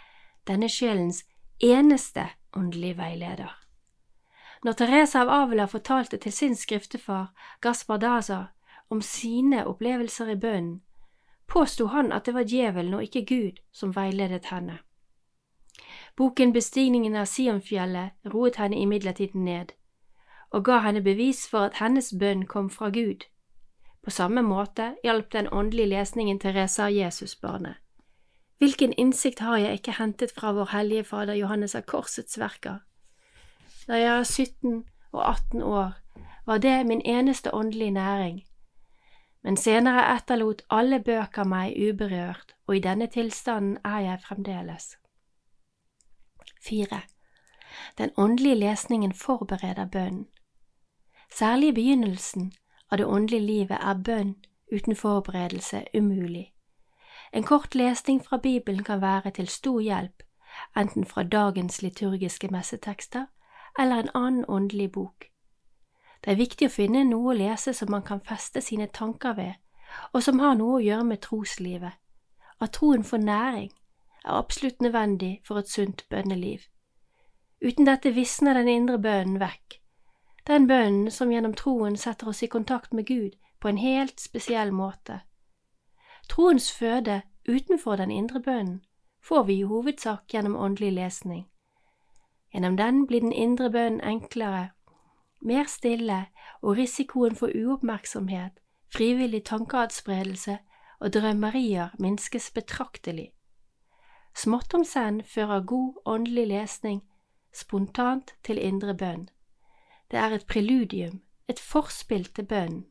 denne 0.47 0.69
sjelens 0.69 1.25
eneste 1.61 2.29
åndelige 2.57 2.99
veileder. 2.99 3.57
Når 4.63 4.73
Teresa 4.73 5.23
av 5.23 5.29
Avila 5.29 5.67
fortalte 5.67 6.17
til 6.21 6.33
sin 6.33 6.57
skriftefar 6.57 7.33
Gaspar 7.61 7.97
Daza 7.97 8.45
om 8.91 9.01
sine 9.03 9.65
opplevelser 9.67 10.29
i 10.29 10.37
bønnen, 10.37 10.81
påsto 11.49 11.87
han 11.87 12.13
at 12.13 12.27
det 12.27 12.35
var 12.35 12.45
djevelen 12.45 12.95
og 12.95 13.03
ikke 13.03 13.25
Gud 13.25 13.61
som 13.73 13.97
veiledet 13.97 14.53
henne. 14.53 14.79
Boken 16.17 16.53
Bestigningen 16.53 17.17
av 17.17 17.27
Sionfjellet 17.27 18.13
roet 18.33 18.57
henne 18.57 18.77
imidlertid 18.77 19.35
ned, 19.35 19.73
og 20.51 20.65
ga 20.65 20.81
henne 20.85 21.03
bevis 21.03 21.47
for 21.49 21.71
at 21.71 21.79
hennes 21.81 22.13
bønn 22.21 22.47
kom 22.47 22.71
fra 22.71 22.91
Gud. 22.91 23.25
På 24.03 24.11
samme 24.11 24.43
måte 24.43 24.95
hjalp 25.05 25.33
den 25.33 25.49
åndelige 25.49 25.93
lesningen 25.95 26.39
Teresa 26.41 26.89
av 26.89 26.93
Jesusbarnet. 26.93 27.77
Hvilken 28.59 28.93
innsikt 28.93 29.39
har 29.41 29.57
jeg 29.57 29.81
ikke 29.81 29.97
hentet 29.97 30.33
fra 30.37 30.53
vår 30.53 30.73
hellige 30.73 31.05
Fader 31.05 31.35
Johannes 31.35 31.75
av 31.75 31.87
Korsets 31.89 32.39
verker? 32.39 32.83
Da 33.89 33.97
jeg 33.97 34.13
var 34.13 34.25
17 34.25 34.85
og 35.13 35.23
18 35.29 35.63
år, 35.63 35.93
var 36.47 36.59
det 36.59 36.87
min 36.87 37.03
eneste 37.05 37.55
åndelige 37.55 37.91
næring, 37.91 38.43
men 39.43 39.57
senere 39.57 40.05
etterlot 40.17 40.63
alle 40.71 41.01
bøker 41.01 41.49
meg 41.49 41.77
uberørt, 41.79 42.55
og 42.67 42.77
i 42.77 42.83
denne 42.85 43.07
tilstanden 43.07 43.79
er 43.85 44.01
jeg 44.05 44.25
fremdeles. 44.27 44.97
4. 46.63 47.01
Den 47.99 48.11
åndelige 48.17 48.55
lesningen 48.55 49.13
forbereder 49.13 49.87
bønnen. 49.87 50.27
Særlig 51.31 51.69
i 51.69 51.73
begynnelsen 51.73 52.53
av 52.91 52.99
det 52.99 53.07
åndelige 53.07 53.47
livet 53.47 53.79
er 53.81 54.03
bønn 54.05 54.35
uten 54.73 54.97
forberedelse 54.97 55.85
umulig. 55.95 56.53
En 57.33 57.43
kort 57.43 57.75
lesning 57.75 58.25
fra 58.25 58.37
Bibelen 58.37 58.85
kan 58.85 59.01
være 59.01 59.31
til 59.31 59.49
stor 59.49 59.81
hjelp, 59.81 60.23
enten 60.77 61.05
fra 61.05 61.23
dagens 61.23 61.83
liturgiske 61.83 62.49
messetekster 62.49 63.27
eller 63.79 63.97
en 63.97 64.11
annen 64.15 64.45
åndelig 64.49 64.93
bok. 64.93 65.25
Det 66.25 66.33
er 66.33 66.37
viktig 66.37 66.67
å 66.69 66.75
finne 66.75 67.05
noe 67.05 67.33
å 67.33 67.37
lese 67.37 67.73
som 67.73 67.91
man 67.91 68.03
kan 68.03 68.21
feste 68.21 68.61
sine 68.61 68.87
tanker 68.87 69.33
ved, 69.33 69.53
og 70.13 70.23
som 70.23 70.39
har 70.39 70.55
noe 70.55 70.77
å 70.77 70.85
gjøre 70.85 71.05
med 71.05 71.23
troslivet. 71.25 71.93
At 72.61 72.73
troen 72.77 73.05
får 73.05 73.19
næring, 73.25 73.71
er 74.25 74.39
absolutt 74.39 74.81
nødvendig 74.81 75.41
for 75.47 75.59
et 75.59 75.69
sunt 75.69 76.07
bønneliv. 76.11 76.59
Uten 77.67 77.87
dette 77.87 78.15
visner 78.15 78.55
den 78.55 78.69
indre 78.69 78.99
bønnen 78.99 79.41
vekk, 79.41 79.81
den 80.47 80.69
bønnen 80.69 81.11
som 81.11 81.31
gjennom 81.31 81.55
troen 81.55 81.97
setter 81.97 82.29
oss 82.29 82.43
i 82.43 82.47
kontakt 82.47 82.93
med 82.93 83.07
Gud 83.07 83.37
på 83.61 83.69
en 83.69 83.79
helt 83.79 84.21
spesiell 84.21 84.73
måte. 84.73 85.21
Troens 86.29 86.73
føde 86.73 87.23
utenfor 87.49 87.97
den 87.97 88.11
indre 88.11 88.41
bønnen 88.41 88.81
får 89.23 89.43
vi 89.43 89.59
i 89.59 89.69
hovedsak 89.69 90.33
gjennom 90.33 90.57
åndelig 90.57 90.93
lesning. 90.93 91.47
Gjennom 92.55 92.77
den 92.77 93.07
blir 93.07 93.21
den 93.21 93.33
indre 93.33 93.71
bønnen 93.71 94.01
enklere, 94.01 94.71
mer 95.41 95.65
stille, 95.65 96.27
og 96.63 96.77
risikoen 96.77 97.37
for 97.37 97.53
uoppmerksomhet, 97.55 98.53
frivillig 98.93 99.45
tankeadspredelse 99.45 100.59
og 101.01 101.13
drømmerier 101.13 101.89
minskes 101.99 102.51
betraktelig. 102.51 103.31
Smått 104.35 104.75
om 104.75 104.85
senn 104.85 105.23
fører 105.23 105.61
god 105.61 105.95
åndelig 106.07 106.47
lesning 106.47 107.03
spontant 107.53 108.35
til 108.43 108.59
indre 108.59 108.95
bønn. 108.95 109.29
Det 110.11 110.19
er 110.19 110.35
et 110.35 110.47
preludium, 110.47 111.21
et 111.49 111.59
forspill 111.59 112.25
til 112.35 112.47
bønnen. 112.47 112.87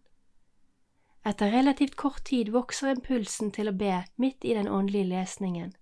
Etter 1.25 1.52
relativt 1.52 1.95
kort 1.95 2.23
tid 2.25 2.52
vokser 2.52 2.93
impulsen 2.93 3.52
til 3.52 3.69
å 3.69 3.75
be 3.75 4.04
midt 4.15 4.45
i 4.47 4.56
den 4.56 4.67
åndelige 4.67 5.10
lesningen. 5.12 5.73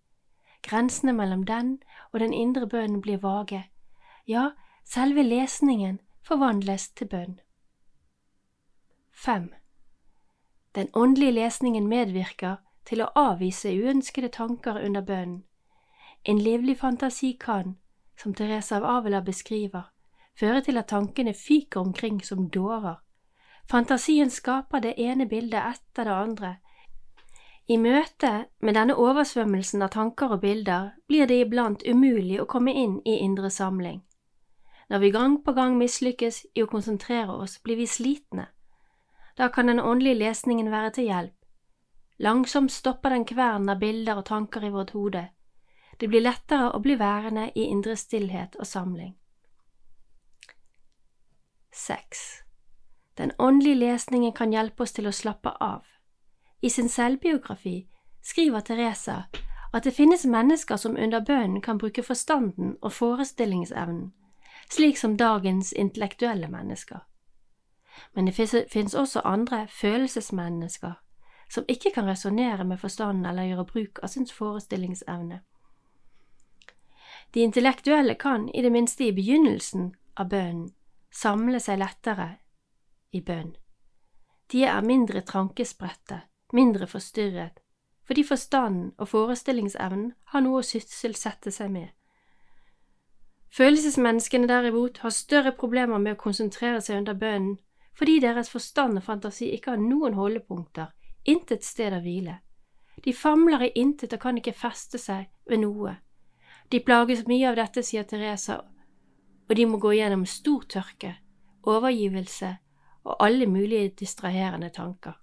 Grensene 0.66 1.14
mellom 1.14 1.46
den 1.46 1.78
og 2.12 2.20
den 2.20 2.34
indre 2.34 2.68
bønnen 2.68 3.02
blir 3.02 3.22
vage, 3.22 3.64
ja, 4.28 4.52
selve 4.84 5.24
lesningen 5.24 6.00
forvandles 6.26 6.90
til 6.90 7.08
bønn. 7.08 7.40
5. 9.14 9.54
Den 10.76 10.90
åndelige 10.94 11.32
lesningen 11.32 11.88
medvirker 11.88 12.58
til 12.88 13.04
å 13.04 13.12
avvise 13.16 13.74
uønskede 13.76 14.30
tanker 14.34 14.80
under 14.86 15.02
bønnen. 15.02 15.44
En 16.24 16.40
livlig 16.40 16.78
fantasi 16.78 17.38
kan, 17.40 17.78
som 18.18 18.34
Therese 18.34 18.76
av 18.76 18.84
Avila 18.84 19.22
beskriver, 19.22 19.92
føre 20.40 20.62
til 20.62 20.78
at 20.78 20.90
tankene 20.92 21.34
fyker 21.34 21.80
omkring 21.80 22.22
som 22.24 22.50
dårer. 22.50 22.98
Fantasien 23.70 24.30
skaper 24.30 24.80
det 24.80 24.96
ene 24.98 25.28
bildet 25.28 25.62
etter 25.76 26.08
det 26.08 26.16
andre. 26.16 26.56
I 27.68 27.78
møte 27.78 28.48
med 28.64 28.78
denne 28.80 28.96
oversvømmelsen 28.96 29.82
av 29.84 29.92
tanker 29.92 30.32
og 30.32 30.42
bilder 30.42 30.94
blir 31.08 31.28
det 31.28 31.42
iblant 31.44 31.84
umulig 31.84 32.40
å 32.42 32.48
komme 32.48 32.72
inn 32.72 33.02
i 33.06 33.18
indre 33.24 33.50
samling. 33.52 34.02
Når 34.90 35.00
vi 35.00 35.12
gang 35.12 35.42
på 35.44 35.52
gang 35.52 35.76
mislykkes 35.78 36.46
i 36.56 36.64
å 36.64 36.70
konsentrere 36.72 37.34
oss, 37.36 37.58
blir 37.60 37.76
vi 37.76 37.88
slitne. 37.88 38.48
Da 39.38 39.50
kan 39.52 39.68
den 39.68 39.84
åndelige 39.84 40.22
lesningen 40.24 40.72
være 40.72 40.94
til 40.96 41.10
hjelp. 41.12 41.37
Langsomt 42.18 42.72
stopper 42.72 43.10
den 43.10 43.26
kvernen 43.26 43.70
av 43.70 43.80
bilder 43.80 44.18
og 44.18 44.26
tanker 44.26 44.66
i 44.66 44.70
vårt 44.70 44.90
hode. 44.90 45.28
Det 46.00 46.08
blir 46.08 46.22
lettere 46.22 46.72
å 46.74 46.80
bli 46.82 46.96
værende 46.98 47.52
i 47.56 47.68
indre 47.70 47.96
stillhet 47.96 48.56
og 48.58 48.68
samling. 48.68 49.14
6. 51.74 52.18
Den 53.18 53.32
åndelige 53.38 53.76
lesningen 53.76 54.34
kan 54.34 54.54
hjelpe 54.54 54.84
oss 54.84 54.94
til 54.98 55.08
å 55.08 55.14
slappe 55.14 55.54
av. 55.62 55.86
I 56.62 56.70
sin 56.70 56.90
selvbiografi 56.90 57.88
skriver 58.22 58.66
Teresa 58.66 59.24
at 59.74 59.84
det 59.84 59.94
finnes 59.94 60.26
mennesker 60.26 60.78
som 60.78 60.98
under 60.98 61.22
bønnen 61.22 61.62
kan 61.62 61.78
bruke 61.78 62.04
forstanden 62.04 62.78
og 62.82 62.92
forestillingsevnen, 62.92 64.14
slik 64.70 64.98
som 64.98 65.18
dagens 65.18 65.74
intellektuelle 65.74 66.48
mennesker. 66.50 67.00
Men 68.14 68.26
det 68.26 68.34
finnes 68.70 68.96
også 68.96 69.22
andre 69.26 69.68
følelsesmennesker 69.70 70.98
som 71.50 71.66
ikke 71.68 71.92
kan 71.96 72.08
resonnere 72.08 72.64
med 72.64 72.80
forstanden 72.80 73.26
eller 73.26 73.48
gjøre 73.48 73.66
bruk 73.66 74.00
av 74.04 74.12
sin 74.12 74.28
forestillingsevne. 74.28 75.42
De 77.34 77.44
intellektuelle 77.44 78.16
kan, 78.16 78.50
i 78.50 78.62
det 78.62 78.72
minste 78.72 79.04
i 79.04 79.14
begynnelsen 79.14 79.94
av 80.16 80.30
bønnen, 80.32 80.72
samle 81.12 81.60
seg 81.60 81.80
lettere 81.80 82.38
i 83.12 83.22
bønn. 83.22 83.56
De 84.52 84.64
er 84.64 84.82
mindre 84.82 85.22
trankespredte, 85.22 86.22
mindre 86.54 86.88
forstyrret, 86.88 87.60
fordi 88.08 88.24
forstanden 88.24 88.94
og 88.98 89.10
forestillingsevnen 89.12 90.14
har 90.32 90.44
noe 90.44 90.62
å 90.62 90.68
sysselsette 90.68 91.52
seg 91.52 91.72
med. 91.72 91.90
Følelsesmenneskene 93.58 94.48
derimot 94.48 95.02
har 95.04 95.16
større 95.16 95.52
problemer 95.56 96.00
med 96.00 96.16
å 96.16 96.22
konsentrere 96.22 96.82
seg 96.84 97.02
under 97.02 97.18
bønnen 97.20 97.58
fordi 97.98 98.20
deres 98.22 98.52
forstand 98.54 99.00
og 99.00 99.08
fantasi 99.08 99.48
ikke 99.56 99.74
har 99.74 99.82
noen 99.82 100.14
holdepunkter, 100.14 100.92
intet 101.28 101.64
sted 101.64 101.94
å 101.94 102.02
hvile. 102.02 102.40
De 103.04 103.14
famler 103.14 103.68
i 103.68 103.72
intet 103.80 104.16
og 104.16 104.24
kan 104.24 104.38
ikke 104.40 104.56
feste 104.58 105.00
seg 105.02 105.28
ved 105.46 105.62
noe. 105.62 105.98
De 106.72 106.82
plages 106.84 107.28
mye 107.28 107.48
av 107.50 107.60
dette, 107.60 107.84
sier 107.84 108.04
Teresa, 108.04 108.58
og 109.48 109.56
de 109.56 109.66
må 109.70 109.80
gå 109.80 109.94
gjennom 109.96 110.26
stor 110.28 110.66
tørke, 110.68 111.14
overgivelse 111.68 112.58
og 113.08 113.24
alle 113.24 113.48
mulige 113.48 113.94
distraherende 114.02 114.70
tanker. 114.76 115.16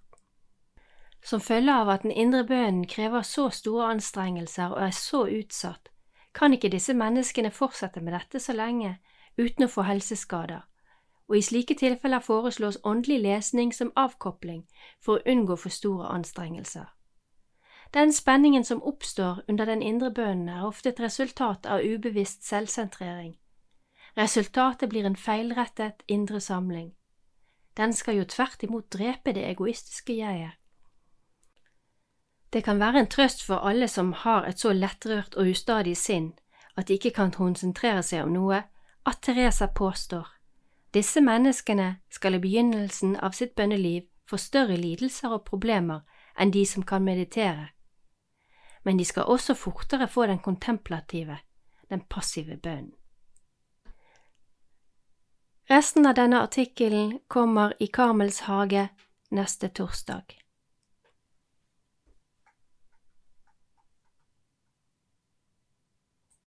Som 1.25 1.41
følge 1.41 1.73
av 1.73 1.89
at 1.89 2.05
den 2.05 2.13
indre 2.13 2.43
bønnen 2.45 2.85
krever 2.89 3.25
så 3.25 3.49
store 3.49 3.89
anstrengelser 3.95 4.73
og 4.73 4.81
er 4.87 4.93
så 4.93 5.25
utsatt, 5.25 5.89
kan 6.35 6.53
ikke 6.53 6.69
disse 6.69 6.93
menneskene 6.93 7.51
fortsette 7.53 8.01
med 8.01 8.13
dette 8.13 8.41
så 8.41 8.53
lenge 8.53 8.97
uten 9.37 9.65
å 9.65 9.71
få 9.71 9.85
helseskader, 9.87 10.65
og 11.27 11.37
i 11.37 11.41
slike 11.41 11.73
tilfeller 11.73 12.19
foreslås 12.19 12.77
åndelig 12.83 13.19
lesning 13.21 13.73
som 13.73 13.91
avkopling 13.95 14.65
for 15.01 15.17
å 15.17 15.31
unngå 15.31 15.55
for 15.55 15.69
store 15.69 16.07
anstrengelser. 16.07 16.85
Den 17.93 18.13
spenningen 18.13 18.63
som 18.63 18.83
oppstår 18.83 19.41
under 19.47 19.65
den 19.65 19.81
indre 19.81 20.11
bønnen, 20.11 20.49
er 20.49 20.65
ofte 20.65 20.89
et 20.89 20.99
resultat 20.99 21.65
av 21.65 21.81
ubevisst 21.85 22.43
selvsentrering. 22.43 23.37
Resultatet 24.17 24.89
blir 24.89 25.05
en 25.05 25.15
feilrettet 25.15 26.03
indre 26.07 26.39
samling. 26.39 26.93
Den 27.77 27.93
skal 27.93 28.15
jo 28.15 28.25
tvert 28.25 28.63
imot 28.63 28.91
drepe 28.93 29.33
det 29.33 29.49
egoistiske 29.49 30.13
jeget. 30.13 30.51
Det 32.53 32.63
kan 32.63 32.79
være 32.79 32.99
en 32.99 33.07
trøst 33.07 33.43
for 33.43 33.55
alle 33.67 33.87
som 33.87 34.13
har 34.13 34.45
et 34.47 34.59
så 34.59 34.71
lettrørt 34.73 35.35
og 35.35 35.49
ustadig 35.51 35.97
sinn 35.97 36.33
at 36.75 36.87
de 36.87 36.93
ikke 36.93 37.11
kan 37.11 37.31
konsentrere 37.31 38.03
seg 38.03 38.23
om 38.23 38.31
noe, 38.35 38.63
at 39.05 39.21
Teresa 39.21 39.67
påstår 39.67 40.34
disse 40.95 41.21
menneskene 41.21 41.97
skal 42.09 42.37
i 42.37 42.41
begynnelsen 42.41 43.17
av 43.19 43.35
sitt 43.35 43.55
bønneliv 43.55 44.07
få 44.29 44.39
større 44.41 44.77
lidelser 44.79 45.33
og 45.35 45.43
problemer 45.45 46.05
enn 46.39 46.53
de 46.55 46.65
som 46.65 46.83
kan 46.83 47.03
meditere, 47.03 47.69
men 48.83 48.97
de 48.97 49.05
skal 49.05 49.27
også 49.27 49.55
fortere 49.59 50.07
få 50.07 50.25
den 50.31 50.39
kontemplative, 50.39 51.37
den 51.89 52.01
passive 52.09 52.57
bønnen. 52.57 52.93
Resten 55.69 56.05
av 56.05 56.13
denne 56.13 56.43
artikkelen 56.45 57.19
kommer 57.27 57.73
i 57.81 57.87
Karmels 57.89 58.43
hage 58.45 58.89
neste 59.33 59.67
torsdag. 59.73 60.44